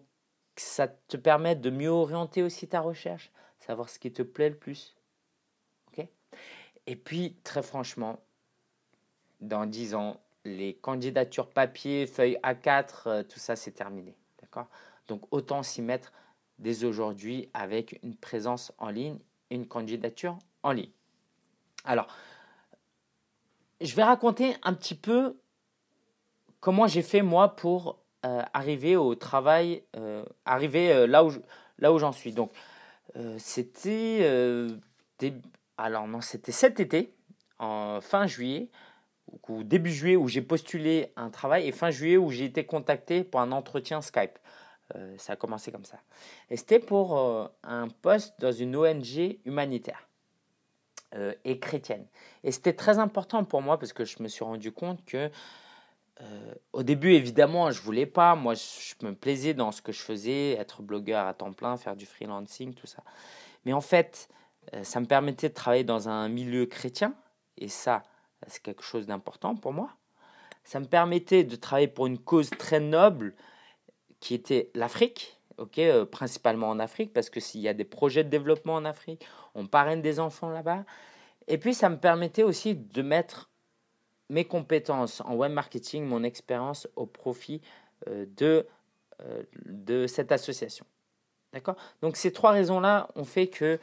ça 0.56 0.86
te 0.86 1.16
permet 1.16 1.56
de 1.56 1.70
mieux 1.70 1.88
orienter 1.88 2.42
aussi 2.42 2.68
ta 2.68 2.80
recherche, 2.80 3.32
savoir 3.58 3.88
ce 3.88 3.98
qui 3.98 4.12
te 4.12 4.22
plaît 4.22 4.50
le 4.50 4.56
plus. 4.56 4.94
Et 6.86 6.96
puis, 6.96 7.36
très 7.44 7.62
franchement, 7.62 8.20
dans 9.40 9.66
10 9.66 9.94
ans, 9.94 10.20
les 10.44 10.74
candidatures 10.74 11.48
papier, 11.48 12.06
feuille 12.06 12.38
A4, 12.42 12.88
euh, 13.06 13.22
tout 13.22 13.38
ça, 13.38 13.56
c'est 13.56 13.72
terminé. 13.72 14.14
D'accord? 14.40 14.68
Donc, 15.08 15.22
autant 15.30 15.62
s'y 15.62 15.82
mettre 15.82 16.12
dès 16.58 16.84
aujourd'hui 16.84 17.48
avec 17.54 17.98
une 18.02 18.16
présence 18.16 18.72
en 18.78 18.90
ligne 18.90 19.18
une 19.50 19.66
candidature 19.66 20.38
en 20.62 20.72
ligne. 20.72 20.90
Alors, 21.84 22.06
je 23.80 23.94
vais 23.94 24.02
raconter 24.02 24.56
un 24.62 24.72
petit 24.72 24.94
peu 24.94 25.36
comment 26.60 26.86
j'ai 26.86 27.02
fait 27.02 27.22
moi 27.22 27.54
pour 27.54 27.98
euh, 28.24 28.42
arriver 28.54 28.96
au 28.96 29.14
travail, 29.14 29.82
euh, 29.96 30.24
arriver 30.44 31.06
là 31.06 31.24
où 31.24 31.32
là 31.78 31.92
où 31.92 31.98
j'en 31.98 32.12
suis. 32.12 32.32
Donc, 32.32 32.52
c'était 33.38 34.24
alors 35.76 36.06
non, 36.06 36.20
c'était 36.20 36.52
cet 36.52 36.80
été, 36.80 37.14
en 37.58 38.00
fin 38.00 38.26
juillet, 38.26 38.68
ou 39.48 39.62
début 39.62 39.92
juillet 39.92 40.16
où 40.16 40.28
j'ai 40.28 40.42
postulé 40.42 41.12
un 41.16 41.30
travail 41.30 41.66
et 41.66 41.72
fin 41.72 41.90
juillet 41.90 42.16
où 42.16 42.30
j'ai 42.30 42.44
été 42.44 42.64
contacté 42.64 43.24
pour 43.24 43.40
un 43.40 43.52
entretien 43.52 44.00
Skype. 44.00 44.38
Euh, 44.94 45.14
ça 45.18 45.32
a 45.32 45.36
commencé 45.36 45.72
comme 45.72 45.84
ça. 45.84 45.98
Et 46.50 46.56
c'était 46.56 46.78
pour 46.78 47.18
euh, 47.18 47.46
un 47.62 47.88
poste 47.88 48.34
dans 48.38 48.52
une 48.52 48.76
ONG 48.76 49.38
humanitaire 49.44 50.08
euh, 51.14 51.32
et 51.44 51.58
chrétienne. 51.58 52.06
Et 52.42 52.52
c'était 52.52 52.74
très 52.74 52.98
important 52.98 53.44
pour 53.44 53.62
moi 53.62 53.78
parce 53.78 53.92
que 53.92 54.04
je 54.04 54.22
me 54.22 54.28
suis 54.28 54.44
rendu 54.44 54.72
compte 54.72 55.04
que 55.04 55.30
au 56.72 56.84
début, 56.84 57.12
évidemment, 57.12 57.72
je 57.72 57.82
voulais 57.82 58.06
pas. 58.06 58.36
Moi, 58.36 58.54
je 58.54 59.04
me 59.04 59.16
plaisais 59.16 59.52
dans 59.52 59.72
ce 59.72 59.82
que 59.82 59.90
je 59.90 60.00
faisais, 60.00 60.52
être 60.52 60.80
blogueur 60.80 61.26
à 61.26 61.34
temps 61.34 61.52
plein, 61.52 61.76
faire 61.76 61.96
du 61.96 62.06
freelancing, 62.06 62.72
tout 62.72 62.86
ça. 62.86 63.02
Mais 63.64 63.72
en 63.72 63.80
fait, 63.80 64.28
ça 64.84 65.00
me 65.00 65.06
permettait 65.06 65.48
de 65.48 65.54
travailler 65.54 65.82
dans 65.82 66.08
un 66.08 66.28
milieu 66.28 66.66
chrétien. 66.66 67.16
Et 67.58 67.66
ça, 67.66 68.04
c'est 68.48 68.62
quelque 68.62 68.82
chose 68.82 69.06
d'important 69.06 69.54
pour 69.54 69.72
moi. 69.72 69.90
Ça 70.64 70.80
me 70.80 70.86
permettait 70.86 71.44
de 71.44 71.56
travailler 71.56 71.88
pour 71.88 72.06
une 72.06 72.18
cause 72.18 72.50
très 72.50 72.80
noble 72.80 73.34
qui 74.20 74.34
était 74.34 74.70
l'Afrique, 74.74 75.38
euh, 75.78 76.06
principalement 76.06 76.70
en 76.70 76.78
Afrique, 76.78 77.12
parce 77.12 77.28
que 77.30 77.38
s'il 77.38 77.60
y 77.60 77.68
a 77.68 77.74
des 77.74 77.84
projets 77.84 78.24
de 78.24 78.30
développement 78.30 78.74
en 78.74 78.84
Afrique, 78.84 79.26
on 79.54 79.66
parraine 79.66 80.00
des 80.00 80.18
enfants 80.18 80.50
là-bas. 80.50 80.84
Et 81.46 81.58
puis 81.58 81.74
ça 81.74 81.90
me 81.90 81.98
permettait 81.98 82.42
aussi 82.42 82.74
de 82.74 83.02
mettre 83.02 83.50
mes 84.30 84.46
compétences 84.46 85.20
en 85.20 85.34
web 85.34 85.52
marketing, 85.52 86.06
mon 86.06 86.24
expérience 86.24 86.88
au 86.96 87.04
profit 87.04 87.60
euh, 88.08 88.24
de, 88.36 88.66
euh, 89.20 89.42
de 89.66 90.06
cette 90.06 90.32
association. 90.32 90.86
D'accord? 91.52 91.76
Donc 92.00 92.16
ces 92.16 92.32
trois 92.32 92.52
raisons-là 92.52 93.08
ont 93.14 93.24
fait 93.24 93.48
que 93.48 93.78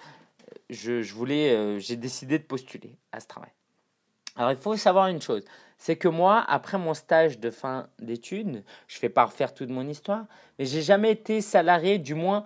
je 0.69 1.13
voulais, 1.13 1.79
j'ai 1.79 1.95
décidé 1.95 2.37
de 2.37 2.43
postuler 2.43 2.97
à 3.13 3.21
ce 3.21 3.27
travail. 3.27 3.51
Alors 4.35 4.51
il 4.51 4.57
faut 4.57 4.75
savoir 4.77 5.07
une 5.07 5.21
chose, 5.21 5.43
c'est 5.77 5.95
que 5.95 6.07
moi, 6.07 6.45
après 6.47 6.77
mon 6.77 6.93
stage 6.93 7.39
de 7.39 7.49
fin 7.49 7.87
d'études, 7.99 8.63
je 8.87 8.97
ne 8.97 8.99
fais 8.99 9.09
pas 9.09 9.25
refaire 9.25 9.53
toute 9.53 9.69
mon 9.69 9.87
histoire, 9.87 10.25
mais 10.57 10.65
j'ai 10.65 10.81
jamais 10.81 11.11
été 11.11 11.41
salarié, 11.41 11.97
du 11.97 12.13
moins 12.13 12.45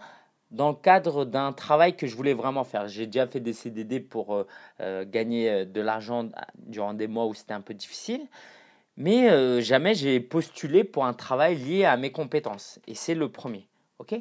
dans 0.52 0.70
le 0.70 0.76
cadre 0.76 1.26
d'un 1.26 1.52
travail 1.52 1.96
que 1.98 2.08
je 2.08 2.16
voulais 2.16 2.34
vraiment 2.34 2.64
faire. 2.64 2.88
J'ai 2.88 3.06
déjà 3.08 3.28
fait 3.28 3.40
des 3.40 3.54
CDD 3.54 4.00
pour 4.00 4.34
euh, 4.34 4.48
euh, 4.80 5.06
gagner 5.06 5.50
euh, 5.50 5.66
de 5.66 5.82
l'argent 5.82 6.30
durant 6.58 6.94
des 6.94 7.08
mois 7.08 7.26
où 7.26 7.34
c'était 7.34 7.54
un 7.54 7.62
peu 7.62 7.74
difficile, 7.74 8.22
mais 8.96 9.62
jamais 9.62 9.94
j'ai 9.94 10.22
postulé 10.22 10.86
pour 10.86 11.06
un 11.06 11.14
travail 11.14 11.58
lié 11.58 11.84
à 11.84 11.98
mes 11.98 12.14
compétences. 12.14 12.80
Et 12.88 12.96
c'est 12.96 13.16
le 13.16 13.30
premier. 13.30 13.68
ok? 14.00 14.16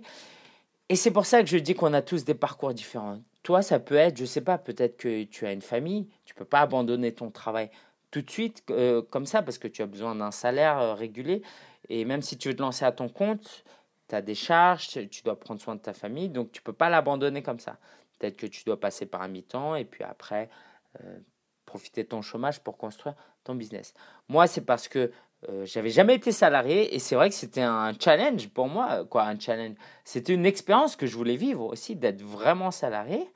Et 0.88 0.96
c'est 0.96 1.12
pour 1.12 1.26
ça 1.26 1.40
que 1.42 1.48
je 1.48 1.58
dis 1.58 1.76
qu'on 1.76 1.94
a 1.94 2.02
tous 2.02 2.24
des 2.24 2.34
parcours 2.34 2.74
différents. 2.74 3.20
Toi, 3.44 3.62
ça 3.62 3.78
peut 3.78 3.94
être, 3.94 4.16
je 4.16 4.22
ne 4.22 4.26
sais 4.26 4.40
pas, 4.40 4.58
peut-être 4.58 4.96
que 4.96 5.22
tu 5.24 5.46
as 5.46 5.52
une 5.52 5.62
famille, 5.62 6.08
tu 6.24 6.34
peux 6.34 6.46
pas 6.46 6.60
abandonner 6.60 7.12
ton 7.12 7.30
travail 7.30 7.70
tout 8.10 8.22
de 8.22 8.30
suite 8.30 8.62
euh, 8.70 9.02
comme 9.02 9.26
ça 9.26 9.42
parce 9.42 9.58
que 9.58 9.68
tu 9.68 9.82
as 9.82 9.86
besoin 9.86 10.14
d'un 10.14 10.30
salaire 10.30 10.78
euh, 10.78 10.94
régulier. 10.94 11.42
Et 11.88 12.04
même 12.04 12.22
si 12.22 12.38
tu 12.38 12.48
veux 12.48 12.56
te 12.56 12.62
lancer 12.62 12.84
à 12.84 12.92
ton 12.92 13.08
compte, 13.08 13.64
tu 14.08 14.14
as 14.14 14.22
des 14.22 14.34
charges, 14.34 14.88
tu 14.88 15.22
dois 15.22 15.38
prendre 15.38 15.60
soin 15.60 15.74
de 15.74 15.80
ta 15.80 15.92
famille, 15.92 16.30
donc 16.30 16.52
tu 16.52 16.60
ne 16.60 16.64
peux 16.64 16.72
pas 16.72 16.88
l'abandonner 16.88 17.42
comme 17.42 17.60
ça. 17.60 17.76
Peut-être 18.18 18.36
que 18.36 18.46
tu 18.46 18.64
dois 18.64 18.80
passer 18.80 19.04
par 19.04 19.20
un 19.20 19.28
mi-temps 19.28 19.74
et 19.76 19.84
puis 19.84 20.04
après 20.04 20.48
euh, 21.02 21.18
profiter 21.66 22.04
de 22.04 22.08
ton 22.08 22.22
chômage 22.22 22.60
pour 22.60 22.78
construire 22.78 23.14
ton 23.42 23.54
business. 23.54 23.92
Moi, 24.28 24.46
c'est 24.46 24.62
parce 24.62 24.88
que 24.88 25.12
euh, 25.48 25.64
j'avais 25.66 25.90
jamais 25.90 26.14
été 26.14 26.32
salarié 26.32 26.94
et 26.94 26.98
c'est 26.98 27.14
vrai 27.14 27.28
que 27.28 27.34
c'était 27.34 27.62
un 27.62 27.92
challenge 27.98 28.48
pour 28.48 28.68
moi, 28.68 29.04
quoi, 29.04 29.24
un 29.24 29.38
challenge. 29.38 29.76
C'était 30.04 30.34
une 30.34 30.46
expérience 30.46 30.96
que 30.96 31.06
je 31.06 31.16
voulais 31.16 31.36
vivre 31.36 31.64
aussi, 31.64 31.96
d'être 31.96 32.22
vraiment 32.22 32.70
salarié. 32.70 33.28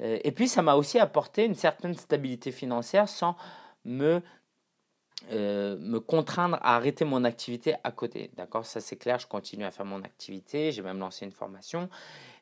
Euh, 0.00 0.18
et 0.24 0.32
puis 0.32 0.48
ça 0.48 0.62
m'a 0.62 0.74
aussi 0.74 0.98
apporté 0.98 1.44
une 1.44 1.54
certaine 1.54 1.94
stabilité 1.94 2.52
financière 2.52 3.08
sans 3.08 3.36
me 3.84 4.22
euh, 5.30 5.76
me 5.78 6.00
contraindre 6.00 6.56
à 6.62 6.74
arrêter 6.74 7.04
mon 7.04 7.22
activité 7.22 7.76
à 7.84 7.92
côté. 7.92 8.32
D'accord? 8.36 8.66
Ça, 8.66 8.80
c'est 8.80 8.96
clair, 8.96 9.20
je 9.20 9.28
continue 9.28 9.64
à 9.64 9.70
faire 9.70 9.86
mon 9.86 10.02
activité, 10.02 10.72
j'ai 10.72 10.82
même 10.82 10.98
lancé 10.98 11.24
une 11.24 11.32
formation. 11.32 11.88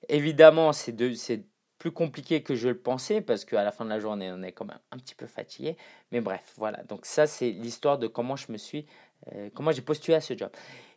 Évidemment, 0.08 0.72
ces 0.72 0.92
deux, 0.92 1.14
ces 1.14 1.44
plus 1.80 1.90
compliqué 1.90 2.42
que 2.42 2.54
je 2.54 2.68
le 2.68 2.78
pensais 2.78 3.22
parce 3.22 3.44
qu'à 3.44 3.64
la 3.64 3.72
fin 3.72 3.84
de 3.84 3.90
la 3.90 3.98
journée, 3.98 4.30
on 4.30 4.42
est 4.42 4.52
quand 4.52 4.66
même 4.66 4.78
un 4.92 4.98
petit 4.98 5.14
peu 5.14 5.26
fatigué. 5.26 5.76
Mais 6.12 6.20
bref, 6.20 6.52
voilà. 6.58 6.82
Donc 6.84 7.06
ça, 7.06 7.26
c'est 7.26 7.50
l'histoire 7.50 7.98
de 7.98 8.06
comment 8.06 8.36
je 8.36 8.52
me 8.52 8.58
suis, 8.58 8.80
euh, 8.80 8.84
comment 9.54 9.72
j'ai 9.72 9.82
postulé 9.82 10.16
à 10.16 10.20
ce 10.20 10.36
job. 10.36 10.50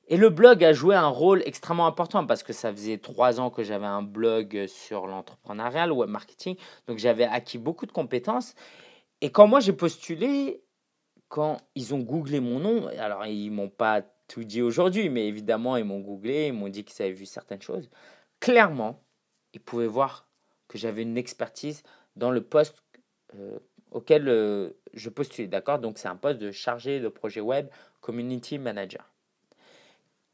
Et 0.07 0.17
le 0.17 0.29
blog 0.29 0.63
a 0.63 0.73
joué 0.73 0.95
un 0.95 1.07
rôle 1.07 1.41
extrêmement 1.45 1.87
important 1.87 2.25
parce 2.25 2.43
que 2.43 2.51
ça 2.51 2.71
faisait 2.71 2.97
trois 2.97 3.39
ans 3.39 3.49
que 3.49 3.63
j'avais 3.63 3.85
un 3.85 4.01
blog 4.01 4.67
sur 4.67 5.07
l'entrepreneuriat, 5.07 5.87
le 5.87 5.93
web 5.93 6.09
marketing. 6.09 6.57
Donc 6.87 6.97
j'avais 6.97 7.23
acquis 7.23 7.57
beaucoup 7.57 7.85
de 7.85 7.91
compétences. 7.91 8.53
Et 9.21 9.31
quand 9.31 9.47
moi 9.47 9.61
j'ai 9.61 9.71
postulé, 9.71 10.61
quand 11.29 11.61
ils 11.75 11.93
ont 11.93 11.99
googlé 11.99 12.41
mon 12.41 12.59
nom, 12.59 12.87
alors 12.99 13.25
ils 13.25 13.49
m'ont 13.49 13.69
pas 13.69 14.01
tout 14.27 14.43
dit 14.43 14.61
aujourd'hui, 14.61 15.09
mais 15.09 15.27
évidemment 15.27 15.77
ils 15.77 15.85
m'ont 15.85 16.01
googlé, 16.01 16.47
ils 16.47 16.53
m'ont 16.53 16.67
dit 16.67 16.83
qu'ils 16.83 17.01
avaient 17.03 17.13
vu 17.13 17.25
certaines 17.25 17.61
choses. 17.61 17.89
Clairement, 18.41 19.01
ils 19.53 19.61
pouvaient 19.61 19.87
voir 19.87 20.27
que 20.67 20.77
j'avais 20.77 21.03
une 21.03 21.17
expertise 21.17 21.81
dans 22.17 22.31
le 22.31 22.43
poste 22.43 22.83
euh, 23.35 23.57
auquel 23.93 24.27
euh, 24.27 24.69
je 24.93 25.09
postulais. 25.09 25.47
D'accord? 25.47 25.79
Donc 25.79 25.97
c'est 25.97 26.07
un 26.07 26.15
poste 26.15 26.39
de 26.39 26.51
chargé 26.51 27.00
de 27.00 27.07
projet 27.07 27.41
web, 27.41 27.67
community 28.01 28.59
manager 28.59 29.13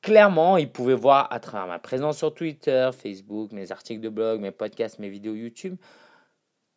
clairement, 0.02 0.58
ils 0.58 0.72
pouvaient 0.72 0.94
voir 0.94 1.32
à 1.32 1.40
travers 1.40 1.68
ma 1.68 1.80
présence 1.80 2.18
sur 2.18 2.34
Twitter, 2.34 2.90
Facebook, 2.94 3.52
mes 3.52 3.72
articles 3.72 4.02
de 4.02 4.10
blog, 4.10 4.40
mes 4.40 4.52
podcasts, 4.52 5.00
mes 5.00 5.10
vidéos 5.10 5.36
YouTube, 5.36 5.76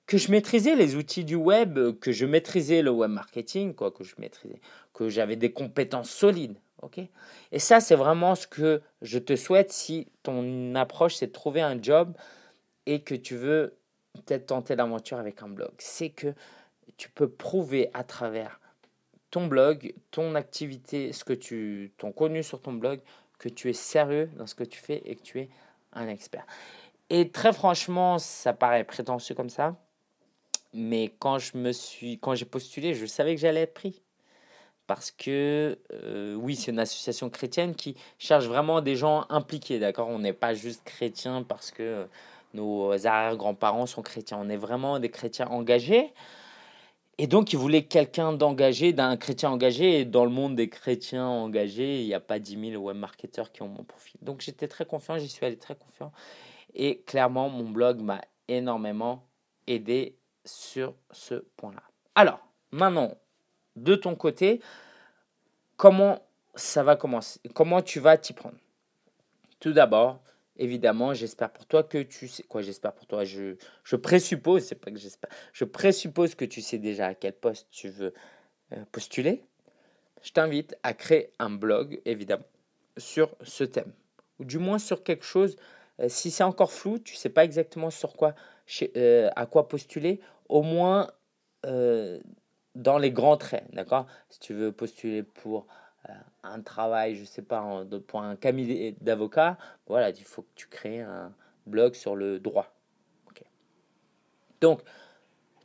que 0.07 0.19
je 0.19 0.31
maîtrisais 0.31 0.75
les 0.75 0.97
outils 0.97 1.25
du 1.25 1.37
web, 1.37 1.99
que 2.01 2.12
je 2.12 2.27
maîtrisais 2.27 2.83
le 2.83 2.91
web 2.91 3.11
marketing, 3.11 3.75
quoi, 3.75 3.91
que 3.91 4.05
je 4.05 4.15
maîtrisais, 4.19 4.61
que 4.93 5.09
j'avais 5.09 5.37
des 5.37 5.53
compétences 5.53 6.11
solides. 6.11 6.59
ok? 6.83 7.01
Et 7.53 7.59
ça, 7.59 7.81
c'est 7.81 7.95
vraiment 7.95 8.35
ce 8.35 8.47
que 8.47 8.83
je 9.01 9.19
te 9.19 9.37
souhaite 9.37 9.73
si 9.73 10.09
ton 10.23 10.75
approche, 10.75 11.15
c'est 11.15 11.29
de 11.29 11.33
trouver 11.33 11.62
un 11.62 11.81
job 11.81 12.15
et 12.87 13.03
que 13.03 13.15
tu 13.15 13.37
veux 13.37 13.79
peut-être 14.15 14.47
tenter 14.47 14.77
l'aventure 14.77 15.19
avec 15.19 15.43
un 15.43 15.49
blog. 15.49 15.73
C'est 15.79 16.11
que 16.11 16.35
tu 16.97 17.11
peux 17.11 17.29
prouver 17.29 17.91
à 17.95 18.05
travers 18.05 18.61
ton 19.31 19.47
blog, 19.47 19.95
ton 20.11 20.35
activité, 20.35 21.13
ce 21.13 21.25
que 21.25 21.33
tu, 21.33 21.93
ton 21.99 22.13
contenu 22.13 22.43
sur 22.43 22.61
ton 22.61 22.73
blog, 22.73 23.01
que 23.39 23.49
tu 23.49 23.71
es 23.71 23.73
sérieux 23.73 24.31
dans 24.37 24.47
ce 24.47 24.55
que 24.55 24.65
tu 24.65 24.79
fais 24.79 25.03
et 25.05 25.17
que 25.17 25.23
tu 25.23 25.41
es 25.41 25.49
un 25.93 26.07
expert. 26.09 26.47
Et 27.11 27.31
très 27.31 27.53
franchement, 27.53 28.19
ça 28.19 28.53
paraît 28.53 28.85
prétentieux 28.85 29.35
comme 29.35 29.51
ça, 29.51 29.77
mais 30.73 31.13
quand 31.19 31.39
je 31.39 31.57
me 31.57 31.73
suis, 31.73 32.19
quand 32.19 32.35
j'ai 32.35 32.45
postulé, 32.45 32.95
je 32.95 33.07
savais 33.07 33.35
que 33.35 33.41
j'allais 33.41 33.63
être 33.63 33.75
pris. 33.75 34.03
Parce 34.87 35.11
que 35.11 35.79
euh, 35.93 36.35
oui, 36.35 36.57
c'est 36.57 36.71
une 36.71 36.79
association 36.79 37.31
chrétienne 37.31 37.75
qui 37.75 37.97
cherche 38.19 38.47
vraiment 38.47 38.81
des 38.81 38.97
gens 38.97 39.25
impliqués, 39.31 39.79
d'accord? 39.79 40.09
On 40.09 40.19
n'est 40.19 40.33
pas 40.33 40.55
juste 40.55 40.83
chrétien 40.85 41.45
parce 41.45 41.71
que 41.71 42.07
nos 42.53 42.91
arrière-grands-parents 43.07 43.87
sont 43.87 44.03
chrétiens. 44.03 44.39
On 44.41 44.49
est 44.49 44.57
vraiment 44.57 44.99
des 44.99 45.11
chrétiens 45.11 45.47
engagés. 45.47 46.13
Et 47.23 47.29
donc, 47.29 47.52
il 47.52 47.57
voulait 47.57 47.85
quelqu'un 47.85 48.33
d'engagé, 48.33 48.93
d'un 48.93 49.17
chrétien 49.17 49.50
engagé. 49.50 50.00
Et 50.00 50.05
dans 50.05 50.25
le 50.25 50.33
monde 50.33 50.57
des 50.57 50.69
chrétiens 50.69 51.29
engagés, 51.29 52.00
il 52.00 52.07
n'y 52.09 52.14
a 52.14 52.21
pas 52.21 52.41
10 52.41 52.73
000 52.73 52.83
web 52.83 52.97
marketeurs 52.97 53.52
qui 53.52 53.62
ont 53.62 53.69
mon 53.69 53.85
profil. 53.85 54.19
Donc, 54.23 54.41
j'étais 54.41 54.67
très 54.67 54.87
confiant, 54.87 55.17
j'y 55.19 55.29
suis 55.29 55.47
allé 55.47 55.57
très 55.57 55.76
confiant. 55.76 56.11
Et 56.75 57.02
clairement, 57.02 57.49
mon 57.49 57.71
blog 57.71 58.00
m'a 58.00 58.23
énormément 58.49 59.25
aidé 59.69 60.19
sur 60.45 60.97
ce 61.12 61.35
point-là. 61.57 61.85
Alors, 62.17 62.41
maintenant, 62.73 63.14
de 63.76 63.95
ton 63.95 64.17
côté, 64.17 64.61
comment 65.76 66.19
ça 66.57 66.83
va 66.83 66.97
commencer? 66.97 67.38
Comment 67.55 67.83
tu 67.83 68.00
vas 68.00 68.19
t'y 68.19 68.33
prendre? 68.33 68.59
Tout 69.61 69.73
d'abord, 69.73 70.19
évidemment, 70.57 71.15
j'espère 71.15 71.53
pour 71.53 71.67
toi 71.67 71.83
que 71.83 71.99
tu 71.99 72.29
sais. 72.29 72.43
Quoi, 72.45 72.63
j'espère 72.63 72.93
pour 72.93 73.07
toi 73.07 73.25
je, 73.25 73.57
je 73.85 73.97
présuppose, 73.97 74.65
c'est 74.65 74.75
pas 74.77 74.91
que 74.91 74.99
j'espère. 74.99 75.31
Je 75.53 75.65
présuppose 75.65 76.35
que 76.35 76.45
tu 76.45 76.61
sais 76.61 76.79
déjà 76.79 77.09
à 77.09 77.15
quel 77.15 77.33
poste 77.33 77.69
tu 77.71 77.89
veux 77.89 78.13
euh, 78.73 78.85
postuler. 78.93 79.45
Je 80.23 80.33
t'invite 80.33 80.77
à 80.83 80.95
créer 80.95 81.33
un 81.39 81.51
blog, 81.51 82.01
évidemment, 82.05 82.45
sur 82.97 83.37
ce 83.43 83.65
thème. 83.65 83.93
Ou 84.39 84.45
du 84.45 84.59
moins 84.59 84.79
sur 84.79 85.03
quelque 85.03 85.25
chose. 85.25 85.57
Euh, 86.01 86.09
si 86.09 86.31
c'est 86.31 86.45
encore 86.45 86.73
flou, 86.73 86.99
tu 86.99 87.17
sais 87.17 87.29
pas 87.29 87.45
exactement 87.45 87.91
sur 87.91 88.15
quoi, 88.15 88.35
euh, 88.97 89.31
à 89.37 89.47
quoi 89.47 89.69
postuler, 89.69 90.21
au 90.49 90.63
moins 90.63 91.09
dans 92.75 92.99
les 92.99 93.13
grands 93.13 93.37
traits, 93.37 93.67
d'accord? 93.73 94.07
Si 94.29 94.41
tu 94.41 94.53
veux 94.53 94.73
postuler 94.73 95.23
pour 95.23 95.69
un 96.43 96.61
travail, 96.61 97.15
je 97.17 97.25
sais 97.25 97.43
pas, 97.43 97.85
pour 98.07 98.23
un 98.23 98.37
cabinet 98.37 98.95
d'avocat, 99.01 99.59
voilà, 99.87 100.11
il 100.11 100.25
faut 100.25 100.43
que 100.43 100.51
tu 100.55 100.67
crées 100.67 101.01
un 101.01 101.33
blog 101.67 101.95
sur 101.95 102.17
le 102.17 102.41
droit. 102.41 102.73
Donc, 104.61 104.81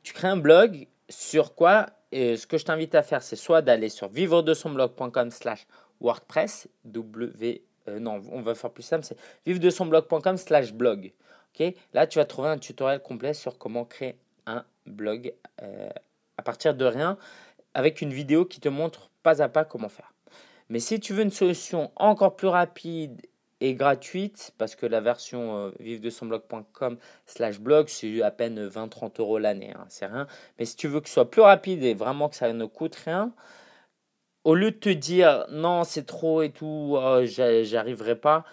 tu 0.02 0.12
crées 0.14 0.28
un 0.28 0.38
blog 0.38 0.88
sur 1.08 1.54
quoi 1.54 1.86
et 2.12 2.36
Ce 2.36 2.48
que 2.48 2.58
je 2.58 2.66
t'invite 2.66 2.96
à 2.96 3.04
faire, 3.04 3.22
c'est 3.22 3.36
soit 3.36 3.62
d'aller 3.62 3.90
sur 3.90 4.10
vivre 4.10 4.42
de 4.42 4.54
son 4.54 4.72
blog.com 4.72 5.30
slash 5.30 5.68
WordPress, 6.02 6.68
W, 6.86 7.64
euh, 7.88 8.00
non, 8.00 8.22
on 8.32 8.42
va 8.42 8.56
faire 8.56 8.72
plus 8.72 8.84
simple, 8.84 9.04
c'est 9.04 9.18
vivre 9.46 9.60
de 9.60 9.70
son 9.70 9.86
blog.com 9.86 10.38
slash 10.38 10.74
blog. 10.74 11.14
ok 11.54 11.74
Là, 11.94 12.08
tu 12.08 12.20
vas 12.20 12.26
trouver 12.26 12.50
un 12.50 12.58
tutoriel 12.58 13.02
complet 13.02 13.34
sur 13.34 13.58
comment 13.58 13.86
créer 13.86 14.18
un 14.46 14.66
blog 14.86 15.34
euh, 15.62 15.90
à 16.38 16.42
partir 16.42 16.74
de 16.74 16.86
rien 16.86 17.18
avec 17.74 18.02
une 18.02 18.14
vidéo 18.14 18.46
qui 18.46 18.60
te 18.60 18.70
montre 18.70 19.12
pas 19.22 19.42
à 19.42 19.50
pas 19.50 19.66
comment 19.66 19.90
faire. 19.90 20.12
Mais 20.70 20.80
si 20.80 21.00
tu 21.00 21.14
veux 21.14 21.24
une 21.24 21.32
solution 21.32 21.92
encore 21.96 22.36
plus 22.36 22.48
rapide 22.48 23.22
et 23.60 23.74
gratuite, 23.74 24.54
parce 24.58 24.76
que 24.76 24.86
la 24.86 25.02
version 25.02 25.58
euh, 25.58 25.72
vive 25.80 26.02
de 26.02 26.10
son 26.10 26.28
blog.com 26.28 26.98
slash 27.26 27.60
blog, 27.60 27.88
c'est 27.88 28.22
à 28.22 28.32
peine 28.32 28.68
20-30 28.68 29.20
euros 29.20 29.40
l'année, 29.40 29.74
hein, 29.74 29.86
c'est 29.90 30.06
rien. 30.06 30.28
Mais 30.60 30.66
si 30.66 30.76
tu 30.76 30.88
veux 30.88 31.02
que 31.02 31.08
ce 31.08 31.16
soit 31.16 31.30
plus 31.30 31.42
rapide 31.42 31.84
et 31.84 31.94
vraiment 31.94 32.30
que 32.30 32.36
ça 32.36 32.52
ne 32.54 32.66
coûte 32.66 32.96
rien, 32.96 33.34
au 34.44 34.56
lieu 34.56 34.72
de 34.72 34.78
te 34.78 34.90
dire 34.90 35.46
non, 35.52 35.84
c'est 35.84 36.06
trop 36.06 36.42
et 36.42 36.52
tout, 36.52 36.96
oh, 36.98 37.22
j'arriverai 37.26 38.16
pas, 38.16 38.46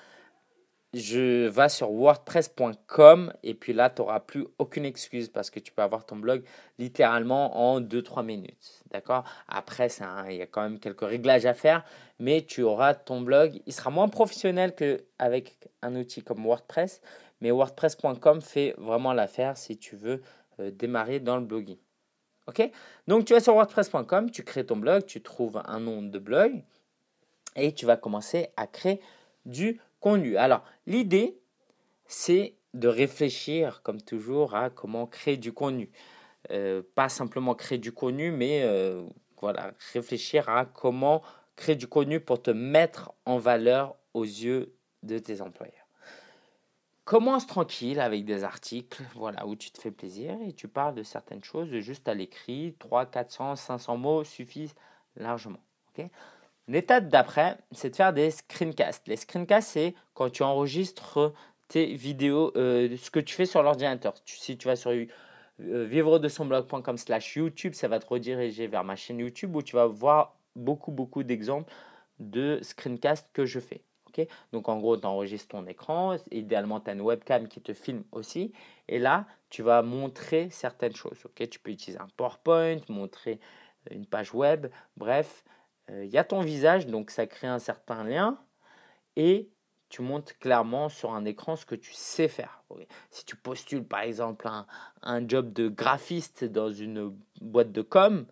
je 0.94 1.48
vais 1.48 1.68
sur 1.68 1.90
wordpress.com 1.90 3.32
et 3.42 3.54
puis 3.54 3.72
là, 3.72 3.90
tu 3.90 4.00
n'auras 4.00 4.20
plus 4.20 4.46
aucune 4.58 4.84
excuse 4.84 5.28
parce 5.28 5.50
que 5.50 5.58
tu 5.58 5.72
peux 5.72 5.82
avoir 5.82 6.06
ton 6.06 6.16
blog 6.16 6.44
littéralement 6.78 7.72
en 7.72 7.80
2-3 7.80 8.24
minutes. 8.24 8.82
D'accord? 8.90 9.24
Après, 9.48 9.88
il 10.28 10.36
y 10.36 10.42
a 10.42 10.46
quand 10.46 10.62
même 10.62 10.78
quelques 10.78 11.02
réglages 11.02 11.46
à 11.46 11.54
faire, 11.54 11.84
mais 12.18 12.42
tu 12.42 12.62
auras 12.62 12.94
ton 12.94 13.20
blog. 13.20 13.60
Il 13.66 13.72
sera 13.72 13.90
moins 13.90 14.08
professionnel 14.08 14.74
qu'avec 14.74 15.58
un 15.82 15.96
outil 15.96 16.22
comme 16.22 16.44
WordPress, 16.44 17.00
mais 17.40 17.50
wordpress.com 17.50 18.40
fait 18.40 18.74
vraiment 18.78 19.12
l'affaire 19.12 19.56
si 19.56 19.76
tu 19.76 19.96
veux 19.96 20.22
euh, 20.60 20.70
démarrer 20.70 21.18
dans 21.18 21.36
le 21.36 21.44
blogging. 21.44 21.78
Ok? 22.46 22.70
Donc, 23.08 23.24
tu 23.24 23.32
vas 23.32 23.40
sur 23.40 23.56
wordpress.com, 23.56 24.30
tu 24.30 24.44
crées 24.44 24.64
ton 24.64 24.76
blog, 24.76 25.06
tu 25.06 25.22
trouves 25.22 25.60
un 25.64 25.80
nom 25.80 26.02
de 26.02 26.18
blog 26.18 26.62
et 27.56 27.72
tu 27.72 27.84
vas 27.86 27.96
commencer 27.96 28.48
à 28.56 28.66
créer 28.66 29.00
du 29.44 29.80
alors, 30.04 30.64
l'idée, 30.86 31.38
c'est 32.06 32.56
de 32.74 32.88
réfléchir, 32.88 33.82
comme 33.82 34.02
toujours, 34.02 34.54
à 34.54 34.70
comment 34.70 35.06
créer 35.06 35.36
du 35.36 35.52
contenu. 35.52 35.90
Euh, 36.50 36.82
pas 36.94 37.08
simplement 37.08 37.54
créer 37.54 37.78
du 37.78 37.92
contenu, 37.92 38.30
mais 38.30 38.62
euh, 38.64 39.02
voilà, 39.40 39.72
réfléchir 39.92 40.48
à 40.48 40.66
comment 40.66 41.22
créer 41.56 41.76
du 41.76 41.86
contenu 41.86 42.20
pour 42.20 42.42
te 42.42 42.50
mettre 42.50 43.12
en 43.24 43.38
valeur 43.38 43.96
aux 44.12 44.24
yeux 44.24 44.74
de 45.02 45.18
tes 45.18 45.40
employeurs. 45.40 45.88
Commence 47.04 47.46
tranquille 47.46 48.00
avec 48.00 48.24
des 48.24 48.44
articles 48.44 49.02
voilà, 49.14 49.46
où 49.46 49.56
tu 49.56 49.70
te 49.70 49.80
fais 49.80 49.90
plaisir 49.90 50.36
et 50.46 50.52
tu 50.52 50.68
parles 50.68 50.94
de 50.94 51.02
certaines 51.02 51.44
choses 51.44 51.70
juste 51.78 52.08
à 52.08 52.14
l'écrit. 52.14 52.74
3, 52.78 53.06
400, 53.06 53.56
500 53.56 53.96
mots 53.96 54.24
suffisent 54.24 54.74
largement. 55.16 55.60
ok? 55.96 56.06
L'étape 56.66 57.08
d'après, 57.08 57.58
c'est 57.72 57.90
de 57.90 57.96
faire 57.96 58.12
des 58.12 58.30
screencasts. 58.30 59.06
Les 59.06 59.16
screencasts, 59.16 59.70
c'est 59.70 59.94
quand 60.14 60.30
tu 60.30 60.42
enregistres 60.42 61.32
tes 61.68 61.94
vidéos, 61.94 62.52
euh, 62.56 62.96
ce 62.96 63.10
que 63.10 63.20
tu 63.20 63.34
fais 63.34 63.46
sur 63.46 63.62
l'ordinateur. 63.62 64.14
si 64.24 64.56
tu 64.56 64.68
vas 64.68 64.76
sur 64.76 64.90
euh, 64.90 65.84
vivre 65.84 66.18
de 66.18 66.28
son 66.28 66.46
blog.com 66.46 66.96
slash 66.96 67.36
YouTube, 67.36 67.74
ça 67.74 67.88
va 67.88 67.98
te 67.98 68.06
rediriger 68.06 68.66
vers 68.66 68.84
ma 68.84 68.96
chaîne 68.96 69.18
YouTube 69.18 69.54
où 69.56 69.62
tu 69.62 69.76
vas 69.76 69.86
voir 69.86 70.36
beaucoup, 70.56 70.90
beaucoup 70.90 71.22
d'exemples 71.22 71.72
de 72.18 72.58
screencasts 72.62 73.28
que 73.32 73.44
je 73.44 73.60
fais. 73.60 73.82
Donc 74.52 74.68
en 74.68 74.78
gros, 74.78 74.96
tu 74.96 75.06
enregistres 75.06 75.48
ton 75.48 75.66
écran, 75.66 76.16
idéalement 76.30 76.80
tu 76.80 76.90
as 76.90 76.92
une 76.94 77.00
webcam 77.00 77.48
qui 77.48 77.60
te 77.60 77.72
filme 77.72 78.04
aussi, 78.12 78.52
et 78.88 78.98
là, 78.98 79.26
tu 79.50 79.62
vas 79.62 79.82
montrer 79.82 80.50
certaines 80.50 80.94
choses. 80.94 81.18
Tu 81.34 81.58
peux 81.58 81.70
utiliser 81.70 82.00
un 82.00 82.08
PowerPoint, 82.16 82.78
montrer 82.88 83.40
une 83.90 84.06
page 84.06 84.34
web, 84.34 84.68
bref, 84.96 85.44
il 85.88 85.94
euh, 85.94 86.04
y 86.06 86.18
a 86.18 86.24
ton 86.24 86.40
visage, 86.40 86.86
donc 86.86 87.10
ça 87.10 87.26
crée 87.26 87.46
un 87.46 87.58
certain 87.58 88.04
lien, 88.04 88.38
et 89.16 89.50
tu 89.88 90.02
montres 90.02 90.36
clairement 90.38 90.88
sur 90.88 91.14
un 91.14 91.24
écran 91.24 91.56
ce 91.56 91.66
que 91.66 91.74
tu 91.74 91.92
sais 91.92 92.28
faire. 92.28 92.64
Si 93.10 93.24
tu 93.24 93.36
postules 93.36 93.84
par 93.84 94.00
exemple 94.00 94.48
un, 94.48 94.66
un 95.02 95.26
job 95.28 95.52
de 95.52 95.68
graphiste 95.68 96.44
dans 96.44 96.70
une 96.70 97.16
boîte 97.40 97.70
de 97.70 97.82
com, 97.82 98.26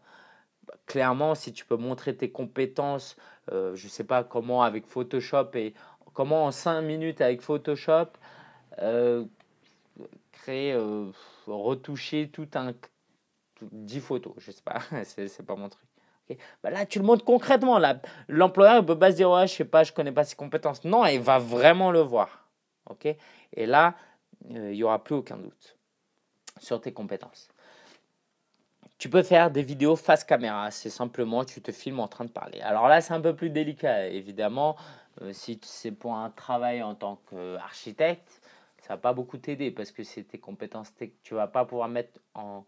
clairement 0.87 1.35
si 1.35 1.53
tu 1.53 1.65
peux 1.65 1.77
montrer 1.77 2.17
tes 2.17 2.33
compétences, 2.33 3.17
euh, 3.53 3.77
je 3.77 3.85
ne 3.85 3.91
sais 3.91 4.05
pas 4.05 4.25
comment 4.25 4.63
avec 4.63 4.87
Photoshop 4.87 5.51
et 5.55 5.75
comment 6.15 6.47
en 6.47 6.51
5 6.51 6.83
minutes 6.83 7.21
avec 7.21 7.43
Photoshop, 7.43 8.09
euh, 8.81 9.25
créer, 10.33 10.77
retoucher 11.47 12.29
tout 12.29 12.49
un 12.55 12.73
10 13.71 14.01
photos, 14.01 14.35
je 14.39 14.51
sais 14.51 14.63
pas, 14.63 14.81
c'est 15.05 15.47
pas 15.47 15.55
mon 15.55 15.69
truc. 15.69 15.92
Bah 16.63 16.71
là, 16.71 16.87
tu 16.87 16.99
le 16.99 17.05
montres 17.05 17.25
concrètement. 17.25 17.81
L'employeur 18.29 18.77
ne 18.77 18.87
peut 18.87 18.99
pas 18.99 19.11
se 19.11 19.17
dire, 19.17 19.47
je 19.47 19.53
sais 19.53 19.65
pas, 19.65 19.85
je 19.85 19.93
connais 19.93 20.13
pas 20.13 20.25
ses 20.25 20.37
compétences. 20.37 20.85
Non, 20.85 21.05
il 21.07 21.21
va 21.21 21.39
vraiment 21.39 21.91
le 21.91 22.01
voir. 22.01 22.49
ok 22.89 23.07
Et 23.53 23.67
là, 23.67 23.95
euh, 24.51 24.73
il 24.73 24.77
n'y 24.77 24.83
aura 24.83 25.03
plus 25.03 25.15
aucun 25.15 25.37
doute 25.37 25.77
sur 26.59 26.81
tes 26.81 26.93
compétences. 26.93 27.49
Tu 28.99 29.09
peux 29.09 29.23
faire 29.23 29.51
des 29.51 29.63
vidéos 29.63 29.97
face 29.97 30.25
caméra. 30.25 30.71
C'est 30.71 30.91
simplement, 30.91 31.45
tu 31.45 31.61
te 31.61 31.73
filmes 31.73 32.01
en 32.01 32.09
train 32.09 32.25
de 32.25 32.31
parler. 32.31 32.61
Alors 32.61 32.89
là, 32.89 33.01
c'est 33.01 33.15
un 33.15 33.21
peu 33.21 33.35
plus 33.35 33.51
délicat, 33.51 34.09
évidemment. 34.09 34.77
Euh, 35.21 35.33
si 35.33 35.61
c'est 35.65 35.91
pour 35.91 36.15
un 36.15 36.31
travail 36.31 36.83
en 36.83 36.95
tant 36.95 37.21
qu'architecte, 37.29 38.41
ça 38.81 38.95
va 38.95 38.97
pas 38.97 39.13
beaucoup 39.13 39.39
t'aider 39.39 39.71
parce 39.71 39.91
que 39.91 40.03
c'est 40.05 40.23
tes 40.23 40.39
compétences 40.39 40.91
que 40.91 41.05
tu 41.23 41.35
vas 41.35 41.47
pas 41.47 41.65
pouvoir 41.65 41.89
mettre 41.89 42.21
en, 42.35 42.65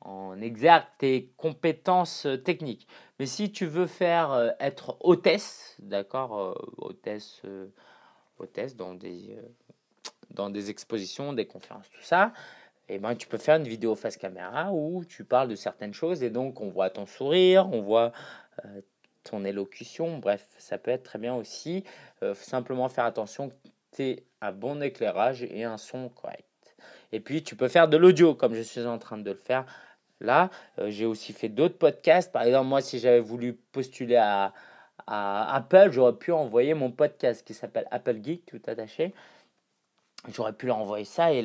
en 0.00 0.40
exergue 0.40 0.84
tes 0.98 1.30
compétences 1.36 2.26
euh, 2.26 2.36
techniques. 2.36 2.86
Mais 3.18 3.26
si 3.26 3.52
tu 3.52 3.66
veux 3.66 3.86
faire 3.86 4.32
euh, 4.32 4.50
être 4.60 4.96
hôtesse, 5.00 5.76
d'accord, 5.80 6.38
euh, 6.38 6.54
hôtesse, 6.78 7.42
hôtesse 8.38 8.76
dans 8.76 8.94
des, 8.94 9.36
dans 10.30 10.50
des 10.50 10.70
expositions, 10.70 11.32
des 11.32 11.46
conférences, 11.46 11.90
tout 11.90 12.02
ça, 12.02 12.32
eh 12.88 12.98
ben, 12.98 13.14
tu 13.14 13.28
peux 13.28 13.38
faire 13.38 13.56
une 13.56 13.68
vidéo 13.68 13.94
face 13.94 14.16
caméra 14.16 14.72
où 14.72 15.04
tu 15.04 15.24
parles 15.24 15.48
de 15.48 15.54
certaines 15.54 15.94
choses 15.94 16.22
et 16.22 16.30
donc 16.30 16.60
on 16.60 16.68
voit 16.68 16.90
ton 16.90 17.06
sourire, 17.06 17.68
on 17.72 17.82
voit 17.82 18.12
ton 19.22 19.44
élocution, 19.44 20.18
bref, 20.18 20.48
ça 20.58 20.76
peut 20.76 20.90
être 20.90 21.04
très 21.04 21.18
bien 21.18 21.34
aussi. 21.34 21.84
simplement 22.34 22.88
faire 22.88 23.04
attention 23.04 23.50
que 23.50 23.54
tu 23.92 24.02
aies 24.02 24.24
un 24.40 24.50
bon 24.50 24.82
éclairage 24.82 25.44
et 25.44 25.62
un 25.62 25.78
son 25.78 26.08
correct. 26.08 26.44
Et 27.12 27.20
puis 27.20 27.44
tu 27.44 27.54
peux 27.54 27.68
faire 27.68 27.88
de 27.88 27.96
l'audio 27.96 28.34
comme 28.34 28.54
je 28.54 28.62
suis 28.62 28.84
en 28.86 28.98
train 28.98 29.18
de 29.18 29.30
le 29.30 29.36
faire 29.36 29.66
là. 30.20 30.50
Euh, 30.78 30.90
j'ai 30.90 31.06
aussi 31.06 31.32
fait 31.32 31.48
d'autres 31.48 31.78
podcasts. 31.78 32.32
Par 32.32 32.42
exemple, 32.42 32.68
moi, 32.68 32.80
si 32.80 32.98
j'avais 32.98 33.20
voulu 33.20 33.54
postuler 33.54 34.16
à, 34.16 34.52
Apple, 35.06 35.90
j'aurais 35.90 36.16
pu 36.16 36.30
envoyer 36.32 36.74
mon 36.74 36.92
podcast 36.92 37.44
qui 37.44 37.54
s'appelle 37.54 37.86
Apple 37.90 38.22
Geek, 38.22 38.46
tout 38.46 38.60
attaché. 38.66 39.14
J'aurais 40.28 40.52
pu 40.52 40.66
leur 40.66 40.78
envoyer 40.78 41.04
ça 41.04 41.32
et, 41.32 41.42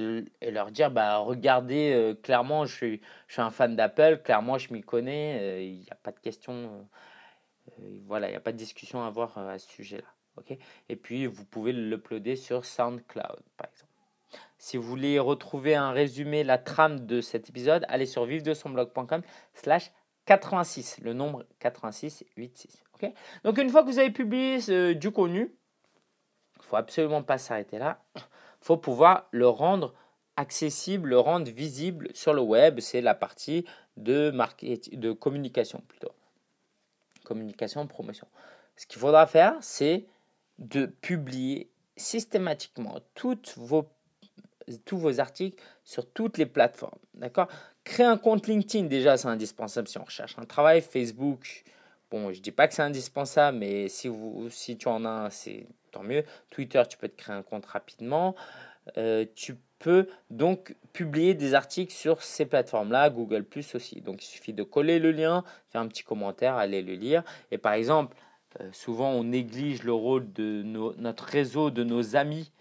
leur 0.51 0.69
dire 0.71 0.91
bah, 0.91 1.17
regardez, 1.17 1.93
euh, 1.93 2.13
clairement, 2.13 2.65
je 2.65 2.75
suis, 2.75 3.01
un 3.37 3.49
fan 3.49 3.75
d'Apple, 3.75 4.21
clairement, 4.23 4.57
je 4.57 4.73
m'y 4.73 4.81
connais, 4.81 5.39
euh, 5.41 5.61
il 5.61 5.79
n'y 5.79 5.89
a 5.89 5.95
pas 5.95 6.11
de 6.11 6.19
question, 6.19 6.87
voilà, 8.05 8.27
il 8.27 8.31
n'y 8.31 8.37
a 8.37 8.41
pas 8.41 8.51
de 8.51 8.57
discussion 8.57 9.01
à 9.03 9.07
avoir 9.07 9.37
à 9.37 9.57
ce 9.57 9.69
sujet-là. 9.69 10.43
et 10.89 10.95
puis, 10.97 11.25
vous 11.25 11.45
pouvez 11.45 11.71
l'uploader 11.71 12.35
sur 12.35 12.65
SoundCloud, 12.65 13.41
par 13.57 13.69
exemple. 13.71 13.84
Si 14.57 14.77
vous 14.77 14.83
voulez 14.83 15.19
retrouver 15.19 15.75
un 15.75 15.91
résumé, 15.91 16.43
la 16.43 16.57
trame 16.57 17.05
de 17.05 17.21
cet 17.21 17.49
épisode, 17.49 17.85
allez 17.87 18.05
sur 18.05 18.25
vivre-de-son-blog.com 18.25 19.21
slash 19.53 19.91
86, 20.25 20.99
le 21.01 21.13
nombre 21.13 21.45
8686. 21.63 22.83
ok? 22.95 23.11
Donc 23.43 23.57
une 23.57 23.69
fois 23.69 23.83
que 23.83 23.89
vous 23.89 23.99
avez 23.99 24.11
publié 24.11 24.95
du 24.95 25.11
contenu, 25.11 25.53
il 26.57 26.63
faut 26.63 26.77
absolument 26.77 27.21
pas 27.21 27.37
s'arrêter 27.37 27.77
là. 27.77 28.03
Il 28.15 28.21
faut 28.61 28.77
pouvoir 28.77 29.27
le 29.31 29.47
rendre 29.47 29.93
accessible, 30.37 31.09
le 31.09 31.19
rendre 31.19 31.51
visible 31.51 32.09
sur 32.13 32.33
le 32.33 32.41
web. 32.41 32.79
C'est 32.79 33.01
la 33.01 33.13
partie 33.13 33.65
de, 33.97 34.31
marketing, 34.31 34.99
de 34.99 35.11
communication 35.11 35.83
plutôt. 35.87 36.11
Communication, 37.23 37.85
promotion. 37.87 38.27
Ce 38.75 38.85
qu'il 38.87 38.99
faudra 38.99 39.27
faire, 39.27 39.55
c'est 39.61 40.05
de 40.57 40.85
publier 40.85 41.69
systématiquement 41.97 42.99
toutes 43.13 43.53
vos 43.57 43.87
tous 44.85 44.97
vos 44.97 45.19
articles 45.19 45.61
sur 45.83 46.09
toutes 46.11 46.37
les 46.37 46.45
plateformes. 46.45 46.97
D'accord? 47.13 47.47
Créer 47.83 48.05
un 48.05 48.17
compte 48.17 48.47
LinkedIn, 48.47 48.85
déjà, 48.87 49.17
c'est 49.17 49.27
indispensable 49.27 49.87
si 49.87 49.97
on 49.97 50.03
recherche 50.03 50.35
un 50.37 50.45
travail. 50.45 50.81
Facebook, 50.81 51.63
bon, 52.09 52.31
je 52.33 52.41
dis 52.41 52.51
pas 52.51 52.67
que 52.67 52.73
c'est 52.73 52.81
indispensable, 52.81 53.57
mais 53.59 53.89
si, 53.89 54.07
vous, 54.07 54.49
si 54.49 54.77
tu 54.77 54.87
en 54.87 55.05
as 55.05 55.09
un, 55.09 55.29
c'est 55.29 55.67
tant 55.91 56.03
mieux. 56.03 56.23
Twitter, 56.49 56.81
tu 56.89 56.97
peux 56.97 57.07
te 57.07 57.15
créer 57.15 57.35
un 57.35 57.43
compte 57.43 57.65
rapidement. 57.65 58.35
Euh, 58.97 59.25
tu 59.35 59.55
peux 59.79 60.07
donc 60.29 60.75
publier 60.93 61.33
des 61.33 61.53
articles 61.53 61.93
sur 61.93 62.21
ces 62.21 62.45
plateformes-là, 62.45 63.09
Google 63.09 63.43
Plus 63.43 63.75
aussi. 63.75 64.01
Donc 64.01 64.23
il 64.23 64.27
suffit 64.27 64.53
de 64.53 64.63
coller 64.63 64.99
le 64.99 65.11
lien, 65.11 65.43
faire 65.69 65.81
un 65.81 65.87
petit 65.87 66.03
commentaire, 66.03 66.55
aller 66.55 66.81
le 66.81 66.93
lire. 66.93 67.23
Et 67.51 67.57
par 67.57 67.73
exemple, 67.73 68.15
euh, 68.61 68.69
souvent 68.71 69.11
on 69.11 69.23
néglige 69.23 69.83
le 69.83 69.93
rôle 69.93 70.31
de 70.33 70.63
notre 70.63 71.25
réseau, 71.25 71.71
de 71.71 71.83
nos 71.83 72.15
amis 72.15 72.51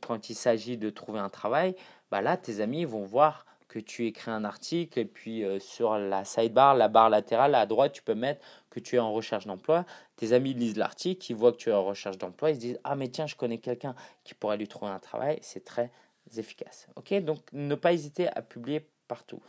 quand 0.00 0.30
il 0.30 0.34
s'agit 0.34 0.76
de 0.76 0.90
trouver 0.90 1.20
un 1.20 1.28
travail, 1.28 1.74
bah 2.10 2.20
là, 2.20 2.36
tes 2.36 2.60
amis 2.60 2.84
vont 2.84 3.04
voir 3.04 3.46
que 3.68 3.78
tu 3.78 4.06
écris 4.06 4.30
un 4.30 4.44
article 4.44 4.98
et 5.00 5.04
puis 5.04 5.44
euh, 5.44 5.58
sur 5.58 5.98
la 5.98 6.24
sidebar, 6.24 6.74
la 6.74 6.88
barre 6.88 7.10
latérale 7.10 7.54
à 7.54 7.66
droite, 7.66 7.92
tu 7.92 8.02
peux 8.02 8.14
mettre 8.14 8.40
que 8.70 8.80
tu 8.80 8.96
es 8.96 8.98
en 8.98 9.12
recherche 9.12 9.46
d'emploi. 9.46 9.84
Tes 10.16 10.32
amis 10.32 10.54
lisent 10.54 10.76
l'article, 10.76 11.26
ils 11.30 11.34
voient 11.34 11.52
que 11.52 11.58
tu 11.58 11.70
es 11.70 11.72
en 11.72 11.84
recherche 11.84 12.16
d'emploi, 12.18 12.50
ils 12.50 12.56
se 12.56 12.60
disent 12.60 12.80
Ah, 12.84 12.94
mais 12.94 13.08
tiens, 13.08 13.26
je 13.26 13.34
connais 13.34 13.58
quelqu'un 13.58 13.94
qui 14.24 14.34
pourrait 14.34 14.56
lui 14.56 14.68
trouver 14.68 14.92
un 14.92 14.98
travail. 14.98 15.38
C'est 15.42 15.64
très 15.64 15.90
efficace. 16.36 16.86
Ok 16.96 17.12
Donc, 17.22 17.40
ne 17.52 17.74
pas 17.74 17.92
hésiter 17.92 18.28
à 18.28 18.42
publier 18.42 18.88
partout. 19.08 19.40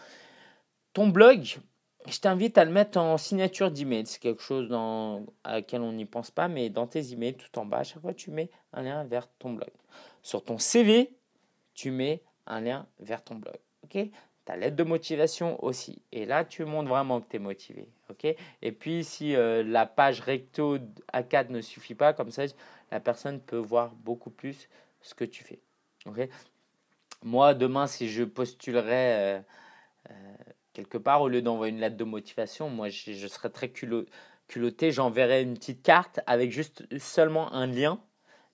Ton 0.93 1.07
blog, 1.07 1.59
je 2.07 2.19
t'invite 2.19 2.57
à 2.57 2.65
le 2.65 2.71
mettre 2.71 2.97
en 2.97 3.17
signature 3.17 3.71
d'email. 3.71 4.05
C'est 4.05 4.19
quelque 4.19 4.41
chose 4.41 4.71
à 5.43 5.53
laquelle 5.53 5.81
on 5.81 5.91
n'y 5.91 6.05
pense 6.05 6.31
pas, 6.31 6.47
mais 6.47 6.69
dans 6.69 6.87
tes 6.87 7.13
emails, 7.13 7.35
tout 7.35 7.59
en 7.59 7.65
bas, 7.65 7.79
à 7.79 7.83
chaque 7.83 8.01
fois, 8.01 8.13
tu 8.13 8.31
mets 8.31 8.49
un 8.73 8.81
lien 8.83 9.03
vers 9.03 9.27
ton 9.39 9.53
blog. 9.53 9.69
Sur 10.27 10.43
ton 10.43 10.57
CV, 10.57 11.15
tu 11.73 11.89
mets 11.89 12.21
un 12.47 12.59
lien 12.59 12.85
vers 12.99 13.23
ton 13.23 13.35
blog. 13.35 13.55
ok? 13.85 14.09
Ta 14.43 14.57
lettre 14.57 14.75
de 14.75 14.83
motivation 14.83 15.63
aussi. 15.63 16.01
Et 16.11 16.25
là, 16.25 16.43
tu 16.43 16.65
montres 16.65 16.89
vraiment 16.89 17.21
que 17.21 17.29
tu 17.29 17.37
es 17.37 17.39
motivé. 17.39 17.87
ok? 18.09 18.35
Et 18.61 18.73
puis, 18.73 19.05
si 19.05 19.37
euh, 19.37 19.63
la 19.63 19.85
page 19.85 20.19
recto 20.19 20.79
A4 21.13 21.47
ne 21.47 21.61
suffit 21.61 21.95
pas, 21.95 22.11
comme 22.11 22.31
ça, 22.31 22.43
la 22.91 22.99
personne 22.99 23.39
peut 23.39 23.55
voir 23.55 23.91
beaucoup 24.03 24.29
plus 24.29 24.67
ce 25.01 25.15
que 25.15 25.23
tu 25.23 25.45
fais. 25.45 25.59
ok? 26.05 26.27
Moi, 27.23 27.53
demain, 27.53 27.87
si 27.87 28.09
je 28.09 28.25
postulerais 28.25 29.37
euh, 29.37 29.41
euh, 30.09 30.13
quelque 30.73 30.97
part, 30.97 31.21
au 31.21 31.29
lieu 31.29 31.41
d'envoyer 31.41 31.71
une 31.71 31.79
lettre 31.79 31.95
de 31.95 32.03
motivation, 32.03 32.69
moi, 32.69 32.89
je, 32.89 33.13
je 33.13 33.27
serais 33.27 33.49
très 33.49 33.69
culotté. 33.69 34.91
J'enverrais 34.91 35.43
une 35.43 35.53
petite 35.53 35.83
carte 35.83 36.19
avec 36.27 36.51
juste 36.51 36.83
seulement 36.99 37.53
un 37.53 37.65
lien 37.65 38.01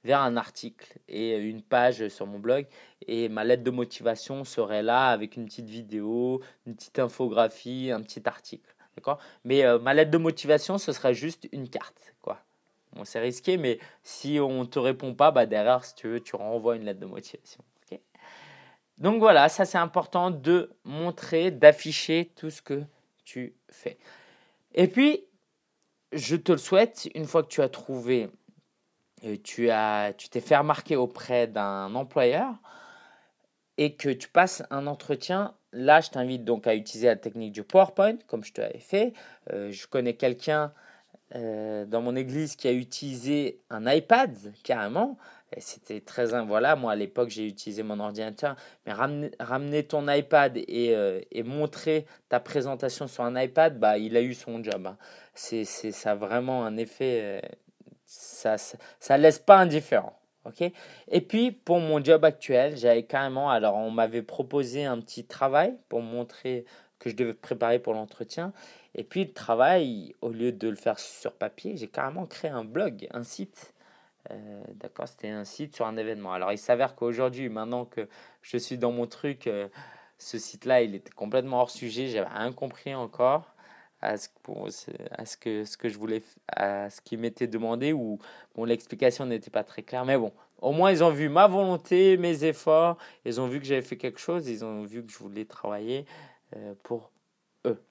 vers 0.04 0.22
un 0.22 0.38
article 0.38 1.00
et 1.08 1.38
une 1.38 1.62
page 1.62 2.08
sur 2.10 2.28
mon 2.28 2.40
blog. 2.40 2.66
Et 3.08 3.30
ma 3.30 3.44
lettre 3.44 3.64
de 3.64 3.72
motivation 3.72 4.44
serait 4.44 4.84
là 4.84 5.10
avec 5.10 5.38
une 5.38 5.46
petite 5.46 5.70
vidéo, 5.70 6.42
une 6.66 6.76
petite 6.76 7.00
infographie, 7.00 7.92
un 7.92 8.02
petit 8.02 8.22
article. 8.26 8.76
D'accord? 8.96 9.20
Mais 9.44 9.66
euh, 9.66 9.80
ma 9.80 9.94
lettre 9.94 10.12
de 10.12 10.18
motivation, 10.18 10.78
ce 10.78 10.92
serait 10.92 11.14
juste 11.14 11.48
une 11.52 11.70
carte. 11.70 12.14
Quoi. 12.22 12.40
Bon, 12.94 13.06
c'est 13.06 13.20
risqué, 13.20 13.58
mais 13.58 13.80
si 14.04 14.40
on 14.40 14.62
ne 14.62 14.66
te 14.66 14.80
répond 14.80 15.16
pas, 15.16 15.32
bah 15.32 15.46
derrière, 15.46 15.84
si 15.84 15.96
tu 15.96 16.08
veux, 16.08 16.20
tu 16.20 16.36
renvoies 16.36 16.76
une 16.76 16.86
lettre 16.86 17.00
de 17.00 17.08
motivation. 17.08 17.64
Donc 18.98 19.20
voilà, 19.20 19.50
ça 19.50 19.66
c'est 19.66 19.78
important 19.78 20.32
de 20.32 20.70
montrer, 20.84 21.52
d'afficher 21.52 22.32
tout 22.36 22.50
ce 22.50 22.62
que 22.62 22.84
tu 23.24 23.56
fais. 23.70 23.98
Et 24.76 24.88
puis, 24.88 25.26
je 26.12 26.36
te 26.36 26.52
le 26.52 26.58
souhaite, 26.58 27.10
une 27.16 27.26
fois 27.26 27.44
que 27.44 27.48
tu 27.48 27.62
as 27.62 27.70
trouvé, 27.70 28.30
tu 29.44 29.70
as, 29.70 30.14
tu 30.18 30.30
t'es 30.30 30.42
fait 30.42 30.58
remarquer 30.58 30.96
auprès 30.96 31.48
d'un 31.48 31.94
employeur 31.96 32.54
et 33.78 33.96
que 33.96 34.10
tu 34.10 34.28
passes 34.30 34.64
un 34.70 34.88
entretien, 34.88 35.54
là 35.72 36.02
je 36.02 36.10
t'invite 36.10 36.44
donc 36.44 36.68
à 36.68 36.76
utiliser 36.76 37.08
la 37.08 37.16
technique 37.16 37.52
du 37.52 37.64
PowerPoint, 37.64 38.18
comme 38.28 38.44
je 38.44 38.54
te 38.54 38.62
l'avais 38.62 38.80
fait. 38.80 39.14
Euh, 39.52 39.72
je 39.72 39.88
connais 39.88 40.14
quelqu'un 40.14 40.74
euh, 41.36 41.86
dans 41.86 42.02
mon 42.02 42.16
église 42.16 42.56
qui 42.56 42.68
a 42.68 42.72
utilisé 42.72 43.60
un 43.70 43.92
iPad 43.92 44.38
carrément 44.64 45.18
c'était 45.60 46.02
très. 46.02 46.42
Voilà, 46.44 46.76
moi 46.76 46.94
à 46.94 46.96
l'époque, 46.96 47.30
j'ai 47.30 47.48
utilisé 47.48 47.84
mon 47.84 48.00
ordinateur. 48.00 48.56
Mais 48.86 48.94
ramener, 48.94 49.84
ton 49.84 50.08
iPad 50.12 50.58
et, 50.58 50.96
euh, 50.96 51.22
et, 51.32 51.44
montrer 51.44 52.06
ta 52.30 52.40
présentation 52.40 53.08
sur 53.08 53.24
un 53.24 53.40
iPad, 53.40 53.80
bah, 53.80 53.98
il 53.98 54.18
a 54.18 54.22
eu 54.22 54.34
son 54.34 54.64
job. 54.64 54.88
Hein. 54.88 54.98
C'est, 55.34 55.66
ça 55.66 56.12
a 56.12 56.16
vraiment 56.16 56.66
un 56.66 56.78
effet. 56.78 57.42
Ça, 58.16 58.58
ça, 58.58 59.18
laisse 59.18 59.40
pas 59.40 59.58
indifférent. 59.58 60.18
et 61.08 61.22
puis, 61.22 61.52
pour 61.52 61.80
mon 61.80 62.04
job 62.04 62.24
actuel, 62.26 62.78
j'avais 62.78 63.04
carrément. 63.04 63.50
Alors, 63.50 63.76
on 63.76 63.90
m'avait 63.90 64.22
proposé 64.22 64.86
un 64.86 65.00
petit 65.00 65.26
travail 65.26 65.76
pour 65.90 66.02
montrer 66.02 66.66
que 67.00 67.10
je 67.10 67.16
devais 67.16 67.34
préparer 67.34 67.80
pour 67.80 67.94
l'entretien. 67.94 68.54
Et 68.94 69.04
puis, 69.04 69.26
le 69.26 69.34
travail, 69.34 70.14
au 70.22 70.30
lieu 70.30 70.52
de 70.52 70.70
le 70.70 70.76
faire 70.76 71.00
sur 71.00 71.34
papier, 71.34 71.76
j'ai 71.76 71.88
carrément 71.88 72.26
créé 72.28 72.52
un 72.52 72.64
blog, 72.64 73.08
un 73.12 73.24
site 73.24 73.74
euh, 74.32 74.64
d'accord, 74.76 75.08
c'était 75.08 75.30
un 75.30 75.44
site 75.44 75.76
sur 75.76 75.86
un 75.86 75.98
événement. 75.98 76.32
Alors 76.32 76.54
il 76.54 76.58
s'avère 76.58 76.96
qu'aujourd'hui, 76.96 77.50
maintenant 77.50 77.84
que 77.84 78.08
je 78.42 78.58
suis 78.58 78.78
dans 78.78 78.92
mon 78.92 79.06
truc, 79.06 79.48
euh, 79.48 79.68
ce 80.18 80.38
site-là, 80.38 80.82
il 80.82 80.96
était 80.96 81.12
complètement 81.12 81.60
hors 81.60 81.72
sujet. 81.72 82.08
J'avais 82.08 82.30
rien 82.30 82.54
compris 82.54 82.96
encore 82.96 83.53
à 84.04 84.18
ce, 84.18 84.28
à 85.12 85.26
ce 85.26 85.38
que 85.38 85.64
ce 85.64 85.78
que 85.78 85.88
je 85.88 85.98
voulais, 85.98 86.22
à 86.48 86.90
ce 86.90 87.00
qui 87.02 87.16
m'était 87.16 87.48
demandé 87.48 87.94
ou 87.94 88.20
bon 88.54 88.66
l'explication 88.66 89.26
n'était 89.26 89.50
pas 89.50 89.64
très 89.64 89.82
claire. 89.82 90.06
Mais 90.06 90.18
bon, 90.18 90.34
Au 90.62 90.72
moins, 90.72 90.92
ils 90.92 91.04
ont 91.04 91.10
vu 91.10 91.30
ma 91.30 91.48
volonté, 91.48 92.18
mes 92.18 92.44
efforts. 92.44 92.98
Ils 93.26 93.40
ont 93.40 93.48
vu 93.48 93.60
que 93.60 93.66
j'avais 93.66 93.82
fait 93.82 93.98
quelque 93.98 94.20
chose. 94.20 94.48
Ils 94.48 94.64
ont 94.64 94.84
vu 94.84 95.04
que 95.04 95.12
je 95.12 95.18
voulais 95.18 95.46
travailler 95.46 96.06
euh, 96.56 96.74
pour 96.84 97.12
eux. 97.66 97.82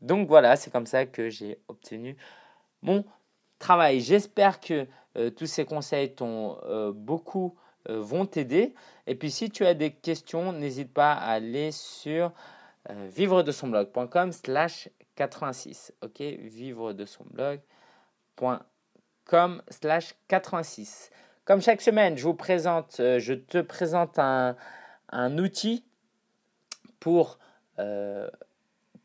Donc 0.00 0.28
voilà, 0.28 0.56
c'est 0.56 0.70
comme 0.70 0.86
ça 0.86 1.06
que 1.06 1.28
j'ai 1.28 1.58
obtenu 1.68 2.16
mon 2.82 3.04
travail. 3.58 4.00
J'espère 4.00 4.60
que 4.60 4.86
euh, 5.16 5.30
tous 5.30 5.46
ces 5.46 5.64
conseils 5.64 6.14
t'ont 6.14 6.58
euh, 6.64 6.92
beaucoup 6.92 7.56
vont 7.88 8.26
t'aider. 8.26 8.74
Et 9.06 9.14
puis 9.14 9.30
si 9.30 9.48
tu 9.48 9.64
as 9.64 9.72
des 9.72 9.90
questions, 9.90 10.52
n'hésite 10.52 10.92
pas 10.92 11.12
à 11.14 11.30
aller 11.32 11.72
sur 11.72 12.32
vivre 12.90 13.42
de 13.42 13.50
son 13.50 13.68
blog.com 13.68 14.32
slash 14.32 14.90
86. 15.18 15.92
Ok, 16.02 16.20
vivre 16.20 16.92
de 16.92 17.04
son 17.04 17.24
blog.com 18.36 19.62
slash 19.68 20.14
86. 20.28 21.10
Comme 21.44 21.60
chaque 21.60 21.80
semaine, 21.80 22.16
je 22.16 22.22
vous 22.22 22.34
présente, 22.34 23.00
euh, 23.00 23.18
je 23.18 23.34
te 23.34 23.58
présente 23.58 24.20
un, 24.20 24.54
un 25.10 25.36
outil 25.38 25.84
pour 27.00 27.40
euh, 27.80 28.30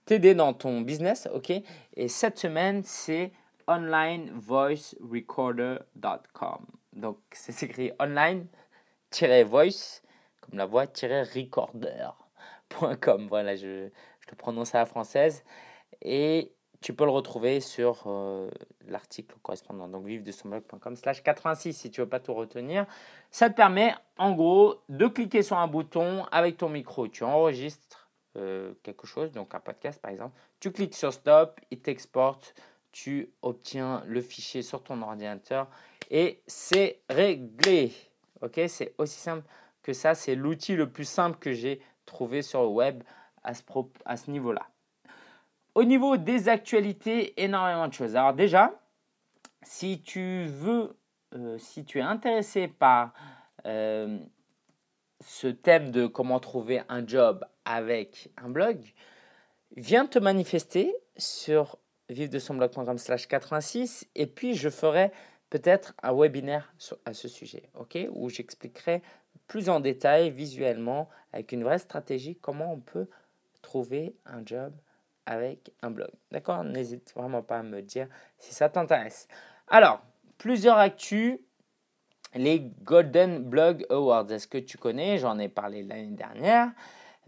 t'aider 0.06 0.36
dans 0.36 0.54
ton 0.54 0.82
business, 0.82 1.28
ok? 1.34 1.52
Et 1.96 2.08
cette 2.08 2.38
semaine, 2.38 2.84
c'est 2.84 3.32
onlinevoicerecorder.com. 3.68 6.66
Donc, 6.94 7.18
c'est 7.32 7.64
écrit 7.64 7.92
online-voice, 8.00 10.04
comme 10.42 10.60
la 10.60 10.68
voix-recorder.com. 10.68 13.28
Voilà, 13.30 13.56
je, 13.56 13.90
je 14.20 14.30
le 14.30 14.36
prononce 14.36 14.76
à 14.76 14.80
la 14.80 14.86
française. 14.86 15.44
Et 16.02 16.54
tu 16.84 16.94
peux 16.94 17.06
le 17.06 17.12
retrouver 17.12 17.62
sur 17.62 18.04
euh, 18.08 18.50
l'article 18.88 19.36
correspondant. 19.42 19.88
Donc 19.88 20.06
vive 20.06 20.22
de 20.22 20.32
son 20.32 20.50
blog.com 20.50 20.96
slash 20.96 21.24
86 21.24 21.74
si 21.74 21.90
tu 21.90 22.02
veux 22.02 22.10
pas 22.10 22.20
tout 22.20 22.34
retenir. 22.34 22.86
Ça 23.32 23.50
te 23.50 23.56
permet 23.56 23.96
en 24.18 24.34
gros 24.34 24.76
de 24.90 25.08
cliquer 25.08 25.42
sur 25.44 25.58
un 25.58 25.68
bouton 25.68 26.26
avec 26.32 26.58
ton 26.58 26.70
micro. 26.70 27.08
Tu 27.08 27.24
enregistres 27.24 28.10
euh, 28.36 28.74
quelque 28.84 29.08
chose, 29.08 29.32
donc 29.32 29.56
un 29.56 29.60
podcast 29.60 30.02
par 30.02 30.12
exemple. 30.12 30.38
Tu 30.60 30.72
cliques 30.72 30.96
sur 30.96 31.14
stop, 31.14 31.60
il 31.72 31.80
t'exporte, 31.80 32.54
tu 32.92 33.32
obtiens 33.42 34.04
le 34.06 34.22
fichier 34.22 34.62
sur 34.62 34.84
ton 34.84 35.02
ordinateur 35.02 35.68
et 36.12 36.42
c'est 36.48 37.00
réglé. 37.10 37.94
Ok, 38.42 38.60
c'est 38.68 38.94
aussi 38.98 39.20
simple 39.20 39.48
que 39.84 39.94
ça. 39.94 40.16
C'est 40.16 40.36
l'outil 40.36 40.76
le 40.76 40.90
plus 40.90 41.08
simple 41.08 41.40
que 41.40 41.54
j'ai 41.54 41.82
trouvé 42.06 42.42
sur 42.42 42.62
le 42.62 42.68
web 42.68 43.04
à 43.44 43.54
ce, 43.54 43.64
à 44.04 44.18
ce 44.18 44.30
niveau-là. 44.30 44.68
Au 45.76 45.84
niveau 45.84 46.18
des 46.18 46.50
actualités, 46.50 47.42
énormément 47.42 47.88
de 47.88 47.94
choses. 47.94 48.16
Alors 48.16 48.34
déjà, 48.34 48.80
si 49.64 50.02
tu 50.02 50.46
veux, 50.46 50.96
euh, 51.34 51.58
si 51.58 51.84
tu 51.84 52.00
es 52.00 52.04
intéressé 52.04 52.68
par 52.68 53.14
euh, 53.66 54.20
ce 55.26 55.48
thème 55.48 55.92
de 55.92 56.06
comment 56.06 56.40
trouver 56.40 56.82
un 56.90 57.06
job 57.06 57.44
avec 57.66 58.30
un 58.38 58.50
blog, 58.50 58.80
viens 59.76 60.06
te 60.06 60.20
manifester 60.20 60.94
sur 61.18 61.78
vive-de-son-blog.com 62.10 62.98
slash 62.98 63.28
86 63.28 64.08
et 64.16 64.28
puis 64.28 64.54
je 64.54 64.70
ferai 64.70 65.12
peut-être 65.50 65.94
un 66.04 66.14
webinaire 66.14 66.74
à 67.06 67.14
ce 67.14 67.28
sujet, 67.28 67.70
ok, 67.76 67.98
où 68.12 68.30
j'expliquerai 68.30 69.02
plus 69.48 69.70
en 69.70 69.80
détail 69.80 70.30
visuellement 70.30 71.10
avec 71.32 71.52
une 71.52 71.64
vraie 71.64 71.80
stratégie 71.80 72.36
comment 72.36 72.74
on 72.74 72.80
peut 72.80 73.08
trouver 73.62 74.16
un 74.26 74.46
job 74.46 74.74
avec 75.26 75.72
un 75.82 75.92
blog. 75.92 76.12
D'accord? 76.32 76.64
N'hésite 76.64 77.14
vraiment 77.16 77.42
pas 77.42 77.60
à 77.60 77.64
me 77.64 77.82
dire 77.82 78.08
si 78.38 78.54
ça 78.54 78.70
t'intéresse. 78.70 79.28
Alors, 79.68 80.02
plusieurs 80.38 80.78
actus. 80.78 81.40
Les 82.36 82.72
Golden 82.84 83.44
Blog 83.44 83.86
Awards, 83.92 84.32
est-ce 84.32 84.48
que 84.48 84.58
tu 84.58 84.80
connais? 84.80 85.20
J'en 85.20 85.38
ai 85.38 85.50
parlé 85.50 85.84
l'année 85.84 86.16
dernière. 86.16 86.72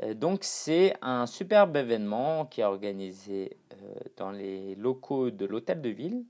Euh, 0.01 0.15
donc, 0.15 0.39
c'est 0.41 0.95
un 1.03 1.27
superbe 1.27 1.77
événement 1.77 2.45
qui 2.45 2.61
est 2.61 2.65
organisé 2.65 3.57
euh, 3.73 3.93
dans 4.17 4.31
les 4.31 4.73
locaux 4.75 5.29
de 5.29 5.45
l'hôtel 5.45 5.81
de 5.81 5.89
ville. 5.89 6.25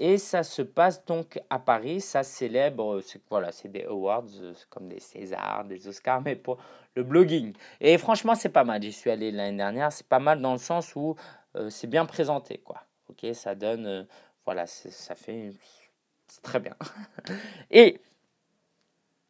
Et 0.00 0.16
ça 0.16 0.44
se 0.44 0.62
passe 0.62 1.04
donc 1.04 1.40
à 1.50 1.58
Paris, 1.58 2.00
ça 2.00 2.22
célèbre, 2.22 3.00
c'est 3.00 3.20
voilà, 3.28 3.50
c'est 3.50 3.66
des 3.66 3.82
awards, 3.82 4.28
comme 4.70 4.88
des 4.88 5.00
Césars, 5.00 5.64
des 5.64 5.88
Oscars, 5.88 6.20
mais 6.24 6.36
pour 6.36 6.58
le 6.94 7.02
blogging. 7.02 7.52
Et 7.80 7.98
franchement, 7.98 8.36
c'est 8.36 8.48
pas 8.48 8.62
mal. 8.62 8.80
J'y 8.80 8.92
suis 8.92 9.10
allé 9.10 9.32
l'année 9.32 9.56
dernière, 9.56 9.90
c'est 9.90 10.06
pas 10.06 10.20
mal 10.20 10.40
dans 10.40 10.52
le 10.52 10.58
sens 10.58 10.94
où 10.94 11.16
euh, 11.56 11.68
c'est 11.68 11.88
bien 11.88 12.06
présenté, 12.06 12.58
quoi. 12.58 12.84
Ok, 13.08 13.26
ça 13.34 13.56
donne, 13.56 13.86
euh, 13.86 14.04
voilà, 14.44 14.68
ça 14.68 15.16
fait, 15.16 15.50
c'est 16.28 16.42
très 16.42 16.60
bien. 16.60 16.76
Et 17.72 18.00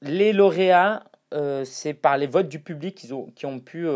les 0.02 0.34
lauréats, 0.34 1.02
euh, 1.32 1.64
c'est 1.64 1.94
par 1.94 2.18
les 2.18 2.26
votes 2.26 2.48
du 2.50 2.60
public 2.60 2.94
qui 2.94 3.10
ont, 3.14 3.30
qui 3.30 3.46
ont 3.46 3.58
pu, 3.58 3.86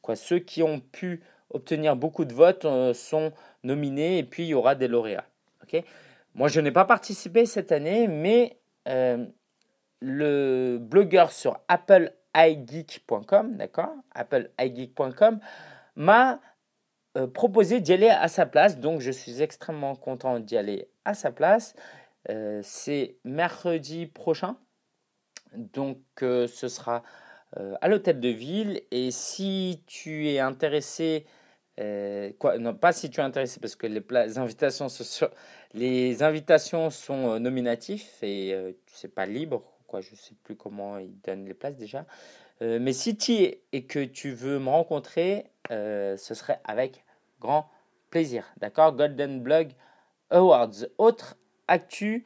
quoi, 0.00 0.16
ceux 0.16 0.38
qui 0.38 0.62
ont 0.62 0.80
pu 0.80 1.20
obtenir 1.50 1.96
beaucoup 1.96 2.24
de 2.24 2.34
votes 2.34 2.64
euh, 2.64 2.94
sont 2.94 3.32
nominés 3.62 4.18
et 4.18 4.24
puis 4.24 4.44
il 4.44 4.48
y 4.48 4.54
aura 4.54 4.74
des 4.74 4.88
lauréats. 4.88 5.26
ok? 5.62 5.82
Moi, 6.34 6.48
je 6.48 6.60
n'ai 6.60 6.72
pas 6.72 6.84
participé 6.84 7.46
cette 7.46 7.72
année, 7.72 8.08
mais 8.08 8.58
euh, 8.88 9.24
le 10.00 10.78
blogueur 10.78 11.32
sur 11.32 11.58
appleigeek.com, 11.68 13.56
d'accord? 13.56 13.94
m'a 15.96 16.40
euh, 17.16 17.26
proposé 17.26 17.80
d'y 17.80 17.94
aller 17.94 18.10
à 18.10 18.28
sa 18.28 18.44
place. 18.44 18.78
Donc, 18.78 19.00
je 19.00 19.10
suis 19.10 19.40
extrêmement 19.40 19.96
content 19.96 20.38
d'y 20.40 20.58
aller 20.58 20.90
à 21.04 21.14
sa 21.14 21.30
place. 21.32 21.74
C'est 22.62 23.18
mercredi 23.24 24.06
prochain. 24.06 24.56
Donc, 25.54 26.00
ce 26.18 26.66
sera 26.68 27.04
à 27.80 27.88
l'hôtel 27.88 28.20
de 28.20 28.28
ville. 28.28 28.82
Et 28.90 29.10
si 29.10 29.80
tu 29.86 30.28
es 30.28 30.38
intéressé 30.38 31.24
euh, 31.78 32.30
quoi, 32.38 32.58
non, 32.58 32.74
pas 32.74 32.92
si 32.92 33.10
tu 33.10 33.20
es 33.20 33.22
intéressé, 33.22 33.60
parce 33.60 33.76
que 33.76 33.86
les, 33.86 34.38
invitations, 34.38 34.88
sont, 34.88 35.28
les 35.74 36.22
invitations 36.22 36.90
sont 36.90 37.34
euh, 37.34 37.38
nominatifs 37.38 38.22
et 38.22 38.54
euh, 38.54 38.72
c'est 38.86 39.14
pas 39.14 39.26
libre. 39.26 39.62
Quoi, 39.86 40.00
je 40.00 40.14
sais 40.14 40.34
plus 40.42 40.56
comment 40.56 40.98
ils 40.98 41.20
donnent 41.20 41.44
les 41.44 41.54
places 41.54 41.76
déjà. 41.76 42.06
mais 42.60 42.92
si 42.92 43.16
tu 43.16 43.34
es 43.34 43.60
et 43.72 43.84
que 43.84 44.04
tu 44.04 44.32
veux 44.32 44.58
me 44.58 44.68
rencontrer, 44.68 45.46
ce 45.70 46.16
serait 46.16 46.58
avec 46.64 47.04
grand 47.40 47.70
plaisir. 48.10 48.52
D'accord? 48.56 48.96
Golden 48.96 49.40
Blog 49.40 49.68
Awards. 50.30 50.86
Autre 50.98 51.36
actu, 51.68 52.24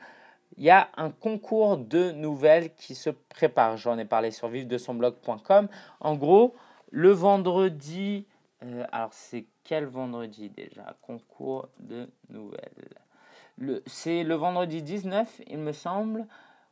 il 0.56 0.64
y 0.64 0.70
a 0.70 0.88
un 0.96 1.10
concours 1.10 1.78
de 1.78 2.10
nouvelles 2.12 2.74
qui 2.74 2.94
se 2.94 3.10
prépare. 3.10 3.76
J'en 3.76 3.98
ai 3.98 4.04
parlé 4.04 4.30
sur 4.30 4.48
vive 4.48 4.66
de 4.66 4.78
son 4.78 4.94
blog.com. 4.94 5.68
En 6.00 6.16
gros, 6.16 6.54
le 6.90 7.10
vendredi 7.10 8.26
euh, 8.62 8.84
alors, 8.92 9.12
c'est 9.12 9.46
quel 9.64 9.86
vendredi 9.86 10.50
déjà? 10.50 10.96
Concours 11.02 11.68
de 11.78 12.08
nouvelles. 12.28 13.80
C'est 13.86 14.22
le 14.24 14.34
vendredi 14.34 14.82
19, 14.82 15.42
il 15.46 15.58
me 15.58 15.72
semble, 15.72 16.26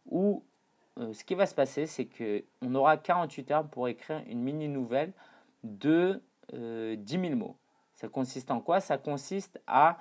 où 0.07 0.43
euh, 0.99 1.13
ce 1.13 1.25
qui 1.25 1.35
va 1.35 1.47
se 1.47 1.55
passer, 1.55 1.87
c'est 1.87 2.07
qu'on 2.07 2.75
aura 2.75 2.97
48 2.97 3.51
heures 3.51 3.69
pour 3.69 3.89
écrire 3.89 4.23
une 4.27 4.41
mini-nouvelle 4.41 5.13
de 5.65 6.23
10 6.53 6.57
euh, 6.57 6.97
000 7.07 7.37
mots. 7.37 7.57
Ça 7.95 8.09
consiste 8.09 8.51
en 8.51 8.61
quoi? 8.61 8.81
Ça 8.81 8.97
consiste 8.97 9.61
à 9.67 9.99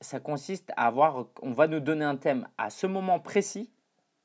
ça 0.00 0.20
consiste 0.20 0.72
à 0.76 0.86
avoir, 0.86 1.26
on 1.42 1.52
va 1.52 1.66
nous 1.66 1.80
donner 1.80 2.04
un 2.04 2.16
thème 2.16 2.48
à 2.56 2.70
ce 2.70 2.86
moment 2.86 3.20
précis, 3.20 3.70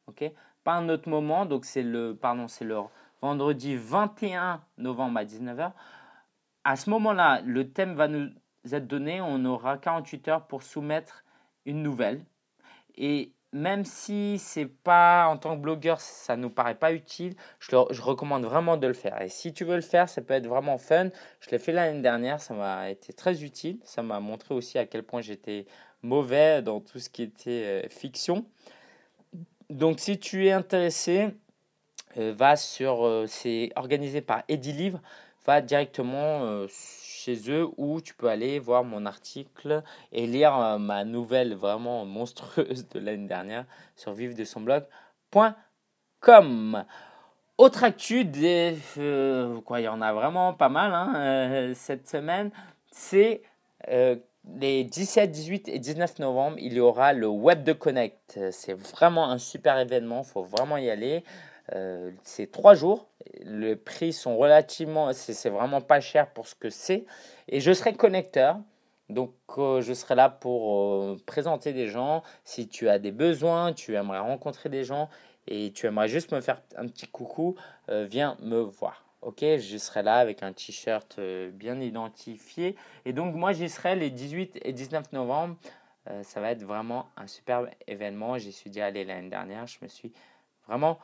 ok? 0.08 0.32
Pas 0.64 0.74
un 0.74 0.88
autre 0.90 1.10
moment, 1.10 1.46
donc 1.46 1.66
c'est 1.66 1.84
le, 1.84 2.16
pardon, 2.16 2.48
c'est 2.48 2.66
le 2.66 2.78
vendredi 3.22 3.76
21 3.76 4.62
novembre 4.78 5.20
à 5.20 5.26
19h. 5.26 5.72
À 6.64 6.76
ce 6.76 6.90
moment-là, 6.90 7.42
le 7.42 7.70
thème 7.72 7.96
va 7.96 8.08
nous 8.08 8.30
être 8.72 8.88
donné. 8.88 9.20
On 9.22 9.44
aura 9.46 9.78
48 9.78 10.28
heures 10.30 10.48
pour 10.48 10.64
soumettre 10.64 11.24
une 11.66 11.84
nouvelle. 11.84 12.26
Et 12.96 13.34
même 13.54 13.86
si 13.86 14.38
c'est 14.40 14.66
pas 14.66 15.28
en 15.28 15.38
tant 15.38 15.56
que 15.56 15.62
blogueur, 15.62 16.02
ça 16.02 16.36
nous 16.36 16.50
paraît 16.50 16.76
pas 16.76 16.92
utile, 16.92 17.36
je, 17.60 17.76
recommande 18.02 18.44
vraiment 18.44 18.78
de 18.78 18.88
le 18.88 18.94
faire. 18.94 19.22
Et 19.22 19.30
si 19.30 19.54
tu 19.54 19.64
veux 19.64 19.76
le 19.76 19.82
faire, 19.82 20.10
ça 20.10 20.22
peut 20.22 20.34
être 20.34 20.48
vraiment 20.48 20.78
fun. 20.78 21.10
Je 21.40 21.50
l'ai 21.52 21.60
fait 21.60 21.72
l'année 21.72 22.02
dernière, 22.02 22.42
ça 22.42 22.54
m'a 22.54 22.90
été 22.90 23.14
très 23.14 23.44
utile. 23.44 23.80
Ça 23.84 24.02
m'a 24.04 24.20
montré 24.20 24.54
aussi 24.54 24.78
à 24.78 24.86
quel 24.86 25.04
point 25.04 25.22
j'étais 25.22 25.66
mauvais 26.02 26.62
dans 26.62 26.82
tout 26.82 27.00
ce 27.00 27.10
qui 27.10 27.24
était 27.24 27.84
euh, 27.86 27.90
fiction. 27.90 28.46
Donc 29.70 30.00
si 30.00 30.20
tu 30.20 30.48
es 30.48 30.52
intéressé, 30.52 31.30
euh, 32.18 32.34
va 32.38 32.56
sur, 32.56 33.06
euh, 33.06 33.26
c'est 33.28 33.72
organisé 33.76 34.22
par 34.22 34.44
Edilivre, 34.48 35.00
va 35.46 35.62
directement 35.62 36.44
euh, 36.44 36.68
chez 37.24 37.50
eux 37.50 37.70
où 37.78 38.02
tu 38.02 38.14
peux 38.14 38.28
aller 38.28 38.60
voir 38.60 38.84
mon 38.84 39.06
article 39.06 39.82
et 40.12 40.28
lire 40.28 40.78
ma 40.80 41.06
nouvelle 41.06 41.56
vraiment 41.56 42.06
monstrueuse 42.06 42.88
de 42.90 43.00
l'année 43.00 43.28
dernière 43.28 43.66
sur 43.96 44.14
vive 44.14 44.36
de 44.36 44.44
son 44.44 44.62
blog.com. 44.62 44.86
Autre 47.58 47.84
actu, 47.84 48.26
des, 48.26 48.76
quoi, 49.66 49.80
il 49.80 49.84
y 49.84 49.88
en 49.88 50.02
a 50.02 50.12
vraiment 50.12 50.54
pas 50.54 50.70
mal 50.70 50.92
hein, 50.94 51.72
cette 51.76 52.10
semaine, 52.10 52.52
c'est 52.92 53.42
les 54.60 54.84
17, 54.84 55.32
18 55.32 55.70
et 55.70 55.80
19 55.80 56.20
novembre, 56.20 56.58
il 56.60 56.74
y 56.74 56.80
aura 56.80 57.14
le 57.14 57.28
Web 57.28 57.64
de 57.64 57.74
Connect. 57.74 58.40
C'est 58.52 58.74
vraiment 58.74 59.30
un 59.30 59.38
super 59.38 59.80
événement, 59.80 60.24
faut 60.24 60.44
vraiment 60.44 60.78
y 60.78 60.90
aller. 60.90 61.24
Euh, 61.72 62.12
c'est 62.24 62.52
trois 62.52 62.76
jours. 62.76 63.08
Les 63.42 63.76
prix 63.76 64.14
sont 64.14 64.38
relativement, 64.38 65.14
c'est 65.14 65.50
vraiment 65.50 65.82
pas 65.82 66.02
cher 66.02 66.30
pour 66.32 66.48
ce 66.48 66.56
que 66.56 66.70
c'est. 66.70 67.06
Et 67.48 67.62
je 67.62 67.72
serai 67.72 67.94
connecteur. 67.94 68.60
Donc, 69.10 69.34
euh, 69.58 69.82
je 69.82 69.94
serai 69.94 70.16
là 70.16 70.30
pour 70.30 70.76
euh, 70.76 71.18
présenter 71.26 71.74
des 71.74 71.88
gens. 71.88 72.24
Si 72.44 72.68
tu 72.68 72.90
as 72.90 73.00
des 73.00 73.12
besoins, 73.12 73.74
tu 73.74 73.96
aimerais 73.96 74.20
rencontrer 74.20 74.70
des 74.70 74.84
gens 74.84 75.10
et 75.48 75.72
tu 75.72 75.88
aimerais 75.88 76.08
juste 76.08 76.32
me 76.32 76.42
faire 76.42 76.62
un 76.78 76.88
petit 76.88 77.08
coucou, 77.08 77.56
viens 77.90 78.38
me 78.42 78.60
voir. 78.62 79.04
Ok, 79.22 79.40
je 79.42 79.78
serai 79.78 80.02
là 80.02 80.16
avec 80.16 80.42
un 80.42 80.54
t-shirt 80.54 81.20
bien 81.52 81.82
identifié. 81.82 82.78
Et 83.04 83.12
donc, 83.12 83.36
moi, 83.36 83.52
j'y 83.52 83.68
serai 83.68 83.98
les 83.98 84.10
18 84.10 84.60
et 84.64 84.72
19 84.72 85.12
novembre. 85.12 85.58
ça 86.22 86.40
va 86.40 86.52
être 86.52 86.64
vraiment 86.64 87.08
un 87.18 87.28
superbe 87.28 87.70
événement. 87.88 88.38
J'y 88.38 88.54
suis 88.54 88.70
déjà 88.70 88.86
allé 88.86 89.04
l'année 89.04 89.30
dernière. 89.30 89.68
Je 89.68 89.80
me 89.82 89.90
suis 89.90 90.14
vraiment 90.66 90.98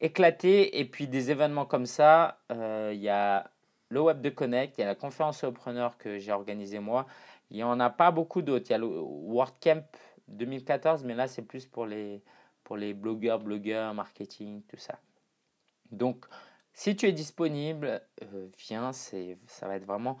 éclaté. 0.00 0.78
Et 0.78 0.84
puis 0.84 1.08
des 1.08 1.30
événements 1.30 1.66
comme 1.66 1.86
ça, 1.86 2.38
euh, 2.50 2.90
il 2.94 3.00
y 3.00 3.08
a 3.08 3.50
le 3.88 4.00
Web 4.00 4.20
de 4.20 4.30
Connect, 4.30 4.78
il 4.78 4.82
y 4.82 4.84
a 4.84 4.86
la 4.86 4.94
conférence 4.94 5.44
Preneur 5.54 5.98
que 5.98 6.18
j'ai 6.18 6.32
organisée 6.32 6.78
moi. 6.78 7.06
Il 7.50 7.56
n'y 7.56 7.64
en 7.64 7.80
a 7.80 7.90
pas 7.90 8.10
beaucoup 8.10 8.42
d'autres. 8.42 8.66
Il 8.68 8.72
y 8.72 8.74
a 8.74 8.78
le 8.78 8.86
WordCamp 8.86 9.82
2014, 10.28 11.04
mais 11.04 11.14
là 11.14 11.26
c'est 11.26 11.42
plus 11.42 11.66
pour 11.66 11.86
les, 11.86 12.22
pour 12.62 12.76
les 12.76 12.94
blogueurs, 12.94 13.40
blogueurs, 13.40 13.92
marketing, 13.94 14.62
tout 14.68 14.76
ça. 14.76 14.98
Donc, 15.90 16.24
si 16.72 16.94
tu 16.94 17.06
es 17.06 17.12
disponible, 17.12 18.00
euh, 18.22 18.46
viens, 18.58 18.92
ça 18.92 19.66
va 19.66 19.74
être 19.74 19.84
vraiment 19.84 20.18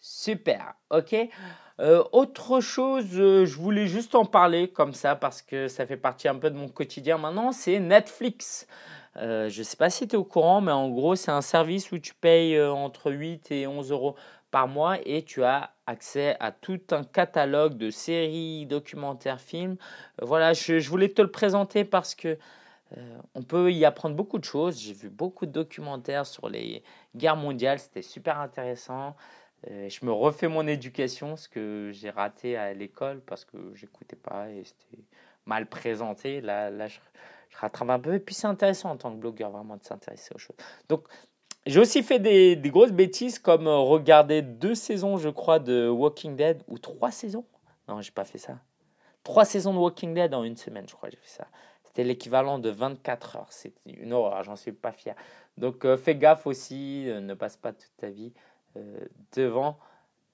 super. 0.00 0.74
Ok? 0.90 1.16
Euh, 1.80 2.04
autre 2.12 2.60
chose, 2.60 3.06
je 3.10 3.56
voulais 3.56 3.88
juste 3.88 4.14
en 4.14 4.24
parler 4.24 4.70
comme 4.70 4.94
ça 4.94 5.16
parce 5.16 5.42
que 5.42 5.66
ça 5.66 5.86
fait 5.86 5.96
partie 5.96 6.28
un 6.28 6.36
peu 6.36 6.50
de 6.50 6.56
mon 6.56 6.68
quotidien 6.68 7.18
maintenant, 7.18 7.50
c'est 7.50 7.80
Netflix. 7.80 8.66
Euh, 9.20 9.48
je 9.48 9.60
ne 9.60 9.64
sais 9.64 9.76
pas 9.76 9.90
si 9.90 10.06
tu 10.06 10.14
es 10.14 10.18
au 10.18 10.24
courant, 10.24 10.60
mais 10.60 10.72
en 10.72 10.88
gros, 10.88 11.16
c'est 11.16 11.30
un 11.30 11.42
service 11.42 11.90
où 11.92 11.98
tu 11.98 12.14
payes 12.14 12.56
euh, 12.56 12.72
entre 12.72 13.10
8 13.10 13.50
et 13.50 13.66
11 13.66 13.90
euros 13.90 14.14
par 14.50 14.68
mois 14.68 14.96
et 15.04 15.24
tu 15.24 15.42
as 15.44 15.74
accès 15.86 16.36
à 16.40 16.52
tout 16.52 16.80
un 16.92 17.04
catalogue 17.04 17.76
de 17.76 17.90
séries, 17.90 18.66
documentaires, 18.66 19.40
films. 19.40 19.76
Euh, 20.22 20.26
voilà, 20.26 20.52
je, 20.52 20.88
voulais 20.88 21.08
te 21.08 21.22
le 21.22 21.30
présenter 21.30 21.84
parce 21.84 22.14
que 22.14 22.38
on 23.34 23.42
peut 23.42 23.70
y 23.70 23.84
apprendre 23.84 24.16
beaucoup 24.16 24.38
de 24.38 24.44
choses. 24.44 24.80
J'ai 24.80 24.94
vu 24.94 25.10
beaucoup 25.10 25.44
de 25.44 25.52
documentaires 25.52 26.24
sur 26.24 26.48
les 26.48 26.82
guerres 27.14 27.36
mondiales, 27.36 27.78
c'était 27.78 28.00
super 28.00 28.40
intéressant. 28.40 29.14
je 29.66 30.06
me 30.06 30.10
refais 30.10 30.48
mon 30.48 30.66
éducation, 30.66 31.36
ce 31.36 31.50
que 31.50 31.90
j'ai 31.92 32.08
raté 32.08 32.56
à 32.56 32.72
l'école 32.72 33.20
parce 33.20 33.44
que 33.44 33.58
j'écoutais 33.74 34.16
pas 34.16 34.48
et 34.48 34.64
c'était 34.64 35.04
mal 35.44 35.66
présenté. 35.66 36.40
Là, 36.40 36.70
là 36.70 36.88
je, 36.88 36.98
je 37.50 37.56
rattrape 37.58 37.90
un 37.90 37.98
peu. 37.98 38.14
Et 38.14 38.20
puis 38.20 38.34
c'est 38.34 38.46
intéressant 38.46 38.90
en 38.90 38.96
tant 38.96 39.10
que 39.12 39.16
blogueur 39.16 39.50
vraiment 39.50 39.76
de 39.76 39.84
s'intéresser 39.84 40.34
aux 40.34 40.38
choses. 40.38 40.56
Donc 40.88 41.04
j'ai 41.66 41.80
aussi 41.80 42.02
fait 42.02 42.18
des, 42.18 42.56
grosses 42.70 42.92
bêtises 42.92 43.38
comme 43.38 43.66
euh, 43.66 43.76
regarder 43.76 44.42
deux 44.42 44.74
saisons, 44.74 45.18
je 45.18 45.28
crois, 45.28 45.58
de 45.58 45.88
Walking 45.88 46.34
Dead 46.36 46.62
ou 46.66 46.78
trois 46.78 47.10
saisons. 47.10 47.44
Non, 47.88 48.00
j'ai 48.00 48.10
pas 48.10 48.24
fait 48.24 48.38
ça. 48.38 48.58
Trois 49.22 49.44
saisons 49.44 49.74
de 49.74 49.78
Walking 49.78 50.14
Dead 50.14 50.32
en 50.34 50.44
une 50.44 50.56
semaine, 50.56 50.86
je 50.88 50.94
crois, 50.94 51.10
j'ai 51.10 51.18
fait 51.18 51.28
ça. 51.28 51.46
C'était 51.84 52.04
l'équivalent 52.04 52.58
de 52.58 52.70
24 52.70 53.36
heures. 53.36 53.48
C'est 53.50 53.74
une 53.84 54.12
horreur, 54.12 54.42
j'en 54.44 54.56
suis 54.56 54.72
pas 54.72 54.92
fier. 54.92 55.14
Donc 55.58 55.84
euh, 55.84 55.96
fais 55.96 56.16
gaffe 56.16 56.46
aussi, 56.46 57.08
euh, 57.08 57.20
ne 57.20 57.34
passe 57.34 57.56
pas 57.56 57.72
toute 57.72 57.92
ta 57.98 58.08
vie 58.08 58.32
devant 59.34 59.78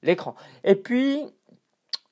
l'écran. 0.03 0.35
Et 0.65 0.75
puis, 0.75 1.25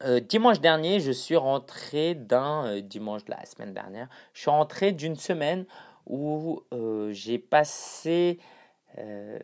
euh, 0.05 0.21
dimanche 0.21 0.61
dernier, 0.61 0.99
je 0.99 1.13
suis 1.13 1.37
rentré 1.37 2.15
d'un 2.15 2.67
euh, 2.67 2.81
dimanche 2.81 3.25
de 3.25 3.31
la 3.31 3.45
semaine 3.45 3.73
dernière. 3.73 4.09
Je 4.35 4.41
suis 4.41 4.51
rentré 4.51 4.93
d'une 4.93 5.17
semaine 5.17 5.65
où 6.07 6.63
euh, 6.73 7.13
j'ai 7.13 7.39
passé 7.39 8.39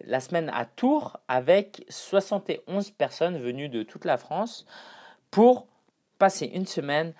la 0.04 0.20
semaine 0.20 0.50
à 0.52 0.66
Tours 0.66 1.16
avec 1.26 1.86
71 1.88 2.90
personnes 2.90 3.38
venues 3.38 3.70
de 3.70 3.82
toute 3.82 4.04
la 4.04 4.18
France 4.18 4.66
pour 5.30 5.66
passer 6.18 6.44
une 6.44 6.66
semaine 6.66 7.14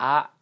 à 0.00 0.32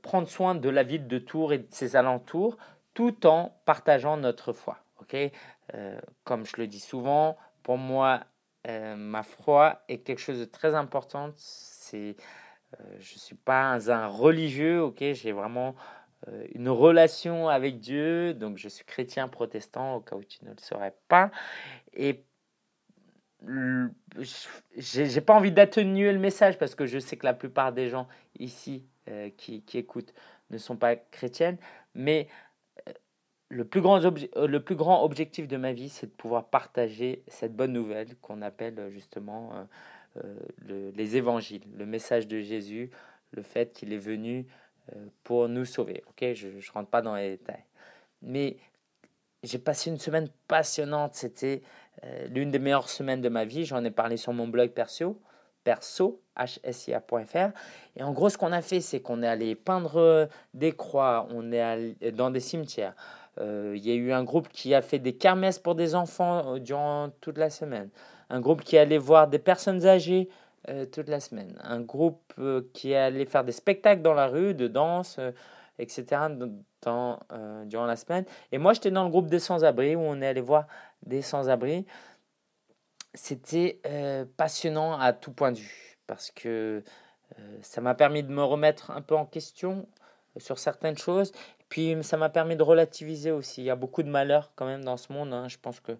prendre 0.00 0.26
soin 0.26 0.54
de 0.54 0.70
la 0.70 0.82
ville 0.82 1.06
de 1.06 1.18
Tours 1.18 1.52
et 1.52 1.58
de 1.58 1.66
ses 1.68 1.94
alentours 1.94 2.56
tout 2.94 3.26
en 3.26 3.54
partageant 3.66 4.16
notre 4.16 4.54
foi. 4.54 4.78
Ok, 5.02 5.14
comme 6.24 6.46
je 6.46 6.56
le 6.56 6.66
dis 6.66 6.80
souvent, 6.80 7.36
pour 7.62 7.76
moi, 7.76 8.20
ma 8.64 9.22
foi 9.24 9.82
est 9.90 9.98
quelque 9.98 10.20
chose 10.20 10.40
de 10.40 10.46
très 10.46 10.74
important 10.74 11.34
euh, 11.94 12.96
je 12.98 13.18
suis 13.18 13.34
pas 13.34 13.78
un, 13.88 14.06
religieux, 14.06 14.82
ok, 14.82 14.98
j'ai 15.12 15.32
vraiment 15.32 15.74
euh, 16.28 16.46
une 16.54 16.68
relation 16.68 17.48
avec 17.48 17.80
Dieu, 17.80 18.34
donc 18.34 18.58
je 18.58 18.68
suis 18.68 18.84
chrétien 18.84 19.28
protestant 19.28 19.96
au 19.96 20.00
cas 20.00 20.16
où 20.16 20.24
tu 20.24 20.44
ne 20.44 20.50
le 20.50 20.58
saurais 20.58 20.94
pas, 21.08 21.30
et 21.92 22.24
j'ai 24.76 25.20
pas 25.20 25.34
envie 25.34 25.50
d'atténuer 25.50 26.12
le 26.12 26.20
message 26.20 26.58
parce 26.58 26.76
que 26.76 26.86
je 26.86 27.00
sais 27.00 27.16
que 27.16 27.26
la 27.26 27.34
plupart 27.34 27.72
des 27.72 27.88
gens 27.88 28.06
ici 28.38 28.86
euh, 29.08 29.30
qui, 29.36 29.64
qui, 29.64 29.78
écoutent 29.78 30.14
ne 30.50 30.58
sont 30.58 30.76
pas 30.76 30.94
chrétiennes, 30.94 31.58
mais 31.94 32.28
le 33.48 33.64
plus, 33.66 33.80
grand 33.80 33.98
le 33.98 34.60
plus 34.60 34.76
grand 34.76 35.04
objectif 35.04 35.48
de 35.48 35.56
ma 35.56 35.72
vie, 35.72 35.88
c'est 35.88 36.06
de 36.06 36.12
pouvoir 36.12 36.48
partager 36.48 37.24
cette 37.26 37.54
bonne 37.54 37.72
nouvelle 37.72 38.16
qu'on 38.22 38.40
appelle 38.42 38.88
justement 38.90 39.66
euh, 40.18 40.90
les 40.94 41.16
évangiles, 41.16 41.62
le 41.76 41.86
message 41.86 42.26
de 42.26 42.40
Jésus, 42.40 42.90
le 43.30 43.42
fait 43.42 43.72
qu'il 43.72 43.92
est 43.92 43.98
venu 43.98 44.46
euh, 44.94 45.06
pour 45.24 45.48
nous 45.48 45.64
sauver. 45.64 46.04
Je 46.20 46.48
ne 46.48 46.72
rentre 46.72 46.90
pas 46.90 47.00
dans 47.00 47.16
les 47.16 47.30
détails. 47.30 47.64
Mais 48.20 48.56
j'ai 49.42 49.58
passé 49.58 49.90
une 49.90 49.98
semaine 49.98 50.28
passionnante. 50.48 51.14
C'était 51.14 51.62
euh, 52.04 52.26
l'une 52.28 52.50
des 52.50 52.58
meilleures 52.58 52.90
semaines 52.90 53.22
de 53.22 53.28
ma 53.28 53.44
vie. 53.44 53.64
J'en 53.64 53.82
ai 53.84 53.90
parlé 53.90 54.18
sur 54.18 54.34
mon 54.34 54.48
blog 54.48 54.70
perso, 54.70 55.18
perso, 55.64 56.20
hsia.fr. 56.38 57.52
Et 57.96 58.02
en 58.02 58.12
gros, 58.12 58.28
ce 58.28 58.36
qu'on 58.36 58.52
a 58.52 58.62
fait, 58.62 58.80
c'est 58.80 59.00
qu'on 59.00 59.22
est 59.22 59.28
allé 59.28 59.54
peindre 59.54 60.28
des 60.52 60.72
croix, 60.72 61.26
on 61.30 61.52
est 61.52 61.60
allé 61.60 61.96
dans 62.12 62.30
des 62.30 62.40
cimetières. 62.40 62.94
Il 63.40 63.78
y 63.78 63.90
a 63.90 63.94
eu 63.94 64.12
un 64.12 64.24
groupe 64.24 64.48
qui 64.48 64.74
a 64.74 64.82
fait 64.82 64.98
des 64.98 65.14
kermesses 65.14 65.58
pour 65.58 65.74
des 65.74 65.94
enfants 65.94 66.58
durant 66.58 67.10
toute 67.20 67.38
la 67.38 67.48
semaine 67.48 67.88
un 68.32 68.40
groupe 68.40 68.62
qui 68.62 68.78
allait 68.78 68.98
voir 68.98 69.28
des 69.28 69.38
personnes 69.38 69.86
âgées 69.86 70.28
euh, 70.68 70.86
toute 70.86 71.08
la 71.08 71.20
semaine, 71.20 71.58
un 71.62 71.80
groupe 71.80 72.32
euh, 72.38 72.62
qui 72.72 72.94
allait 72.94 73.26
faire 73.26 73.44
des 73.44 73.52
spectacles 73.52 74.00
dans 74.00 74.14
la 74.14 74.26
rue, 74.26 74.54
de 74.54 74.68
danse, 74.68 75.16
euh, 75.18 75.32
etc. 75.78 76.22
Dans, 76.84 77.20
durant 77.66 77.86
la 77.86 77.94
semaine. 77.94 78.24
Et 78.50 78.58
moi, 78.58 78.72
j'étais 78.72 78.90
dans 78.90 79.04
le 79.04 79.10
groupe 79.10 79.28
des 79.28 79.38
sans-abri 79.38 79.94
où 79.94 80.00
on 80.00 80.20
est 80.20 80.26
allé 80.26 80.40
voir 80.40 80.66
des 81.04 81.22
sans-abri. 81.22 81.86
C'était 83.14 83.80
passionnant 84.36 84.98
à 84.98 85.12
tout 85.12 85.30
point 85.30 85.52
de 85.52 85.58
vue 85.58 85.98
parce 86.08 86.32
que 86.32 86.82
ça 87.60 87.80
m'a 87.80 87.94
permis 87.94 88.24
de 88.24 88.32
me 88.32 88.42
remettre 88.42 88.90
un 88.90 89.00
peu 89.00 89.14
en 89.14 89.26
question 89.26 89.86
sur 90.38 90.58
certaines 90.58 90.98
choses. 90.98 91.30
puis 91.68 91.96
ça 92.02 92.16
m'a 92.16 92.30
permis 92.30 92.56
de 92.56 92.64
relativiser 92.64 93.30
aussi. 93.30 93.62
Il 93.62 93.66
y 93.66 93.70
a 93.70 93.76
beaucoup 93.76 94.02
de 94.02 94.10
malheur 94.10 94.50
quand 94.56 94.66
même 94.66 94.82
dans 94.82 94.96
ce 94.96 95.12
monde. 95.12 95.32
Hein. 95.32 95.46
Je 95.46 95.58
pense 95.58 95.78
que 95.78 95.92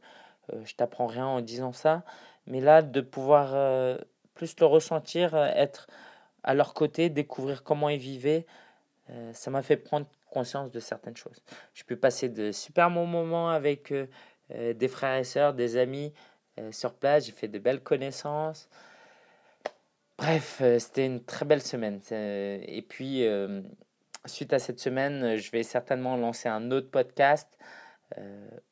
je 0.65 0.75
t'apprends 0.75 1.07
rien 1.07 1.27
en 1.27 1.41
disant 1.41 1.73
ça, 1.73 2.03
mais 2.47 2.61
là, 2.61 2.83
de 2.83 3.01
pouvoir 3.01 3.53
euh, 3.55 3.97
plus 4.35 4.59
le 4.59 4.67
ressentir, 4.67 5.35
euh, 5.35 5.47
être 5.55 5.87
à 6.43 6.55
leur 6.55 6.75
côté, 6.75 7.09
découvrir 7.09 7.63
comment 7.63 7.89
ils 7.89 8.01
vivaient, 8.01 8.47
ça 9.33 9.51
m'a 9.51 9.63
fait 9.63 9.77
prendre 9.77 10.07
conscience 10.31 10.71
de 10.71 10.81
certaines 10.81 11.17
choses. 11.17 11.43
Je 11.75 11.85
peux 11.85 11.97
passer 11.97 12.29
de 12.31 12.51
super 12.51 12.91
bons 12.91 13.07
moments 13.07 13.51
avec 13.51 13.93
des 14.49 14.89
frères 14.89 15.19
et 15.19 15.25
sœurs, 15.25 15.53
des 15.55 15.77
amis 15.77 16.13
sur 16.71 16.95
place, 16.95 17.27
j'ai 17.27 17.33
fait 17.33 17.47
de 17.47 17.59
belles 17.59 17.83
connaissances. 17.83 18.69
Bref, 20.17 20.63
c'était 20.79 21.05
une 21.05 21.23
très 21.23 21.45
belle 21.45 21.63
semaine. 21.63 22.01
Et 22.11 22.85
puis, 22.89 23.25
suite 24.25 24.53
à 24.53 24.59
cette 24.59 24.81
semaine, 24.81 25.37
je 25.37 25.51
vais 25.53 25.63
certainement 25.63 26.17
lancer 26.17 26.49
un 26.49 26.73
autre 26.73 26.91
podcast 26.91 27.57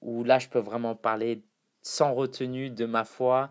où 0.01 0.25
là, 0.25 0.41
je 0.41 0.49
peux 0.49 0.59
vraiment 0.59 0.97
parler 0.97 1.43
sans 1.83 2.15
retenue 2.15 2.71
de 2.71 2.87
ma 2.87 3.05
foi 3.05 3.51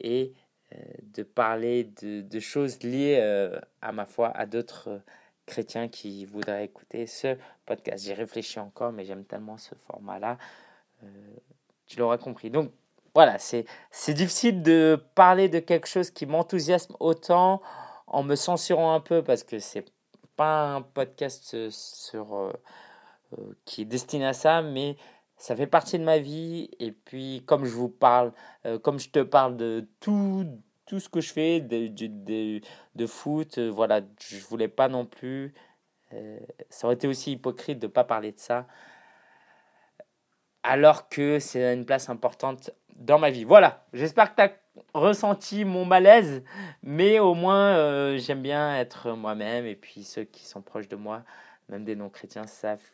et 0.00 0.32
euh, 0.72 0.76
de 1.14 1.22
parler 1.24 1.84
de, 2.02 2.40
choses 2.40 2.82
liées 2.82 3.18
euh, 3.20 3.58
à 3.82 3.90
ma 3.90 4.06
foi 4.06 4.28
à 4.28 4.46
d'autres 4.46 4.88
euh, 4.88 4.98
chrétiens 5.46 5.88
qui 5.88 6.24
voudraient 6.24 6.64
écouter 6.64 7.06
ce 7.06 7.36
podcast. 7.66 8.04
J'ai 8.04 8.14
réfléchi 8.14 8.60
encore, 8.60 8.92
mais 8.92 9.04
j'aime 9.04 9.24
tellement 9.24 9.56
ce 9.56 9.74
format-là. 9.86 10.38
tu 11.86 11.98
l'auras 11.98 12.18
compris. 12.18 12.50
Donc 12.50 12.70
voilà, 13.14 13.38
c'est 13.38 13.66
difficile 14.14 14.62
de 14.62 15.02
parler 15.16 15.48
de 15.48 15.58
quelque 15.58 15.88
chose 15.88 16.10
qui 16.10 16.26
m'enthousiasme 16.26 16.94
autant 17.00 17.60
en 18.06 18.22
me 18.22 18.36
censurant 18.36 18.94
un 18.94 19.00
peu 19.00 19.24
parce 19.24 19.42
que 19.42 19.58
c'est 19.58 19.84
pas 20.36 20.74
un 20.74 20.82
podcast 20.82 21.68
sur, 21.70 22.52
qui 23.64 23.82
est 23.82 23.86
destiné 23.86 24.26
à 24.26 24.32
ça, 24.32 24.62
mais 24.62 24.96
ça 25.40 25.56
fait 25.56 25.66
partie 25.66 25.98
de 25.98 26.04
ma 26.04 26.18
vie. 26.18 26.70
Et 26.78 26.92
puis, 26.92 27.42
comme 27.46 27.64
je 27.64 27.72
vous 27.72 27.88
parle, 27.88 28.32
euh, 28.66 28.78
comme 28.78 29.00
je 29.00 29.08
te 29.08 29.20
parle 29.20 29.56
de 29.56 29.88
tout, 29.98 30.46
tout 30.86 31.00
ce 31.00 31.08
que 31.08 31.20
je 31.20 31.32
fais 31.32 31.60
de, 31.60 33.06
foot, 33.06 33.58
euh, 33.58 33.70
voilà, 33.70 34.02
je 34.20 34.38
voulais 34.40 34.68
pas 34.68 34.88
non 34.88 35.06
plus. 35.06 35.54
Euh, 36.12 36.38
ça 36.68 36.86
aurait 36.86 36.96
été 36.96 37.08
aussi 37.08 37.32
hypocrite 37.32 37.78
de 37.78 37.86
ne 37.86 37.92
pas 37.92 38.04
parler 38.04 38.32
de 38.32 38.38
ça, 38.38 38.66
alors 40.62 41.08
que 41.08 41.38
c'est 41.38 41.72
une 41.72 41.86
place 41.86 42.10
importante 42.10 42.70
dans 42.96 43.18
ma 43.18 43.30
vie. 43.30 43.44
Voilà, 43.44 43.86
j'espère 43.92 44.34
que 44.34 44.42
tu 44.42 44.42
as 44.42 44.52
ressenti 44.92 45.64
mon 45.64 45.84
malaise, 45.84 46.42
mais 46.82 47.18
au 47.18 47.34
moins 47.34 47.76
euh, 47.76 48.18
j'aime 48.18 48.42
bien 48.42 48.76
être 48.76 49.12
moi-même 49.12 49.64
et 49.66 49.76
puis 49.76 50.04
ceux 50.04 50.24
qui 50.24 50.44
sont 50.44 50.60
proches 50.60 50.88
de 50.88 50.96
moi, 50.96 51.22
même 51.68 51.84
des 51.84 51.96
non-chrétiens, 51.96 52.46
savent 52.46 52.90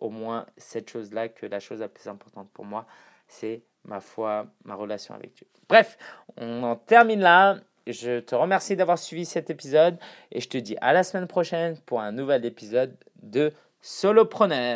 au 0.00 0.10
moins 0.10 0.46
cette 0.56 0.90
chose-là 0.90 1.28
que 1.28 1.46
la 1.46 1.60
chose 1.60 1.80
la 1.80 1.88
plus 1.88 2.08
importante 2.08 2.50
pour 2.52 2.64
moi, 2.64 2.86
c'est 3.28 3.62
ma 3.84 4.00
foi, 4.00 4.46
ma 4.64 4.74
relation 4.74 5.14
avec 5.14 5.34
Dieu. 5.34 5.46
Bref, 5.68 5.98
on 6.36 6.62
en 6.62 6.76
termine 6.76 7.20
là. 7.20 7.58
Je 7.86 8.18
te 8.18 8.34
remercie 8.34 8.74
d'avoir 8.74 8.98
suivi 8.98 9.24
cet 9.24 9.48
épisode 9.48 9.96
et 10.32 10.40
je 10.40 10.48
te 10.48 10.58
dis 10.58 10.76
à 10.80 10.92
la 10.92 11.04
semaine 11.04 11.28
prochaine 11.28 11.78
pour 11.86 12.00
un 12.00 12.10
nouvel 12.10 12.44
épisode 12.44 12.96
de 13.22 13.52
Solopreneur. 13.80 14.74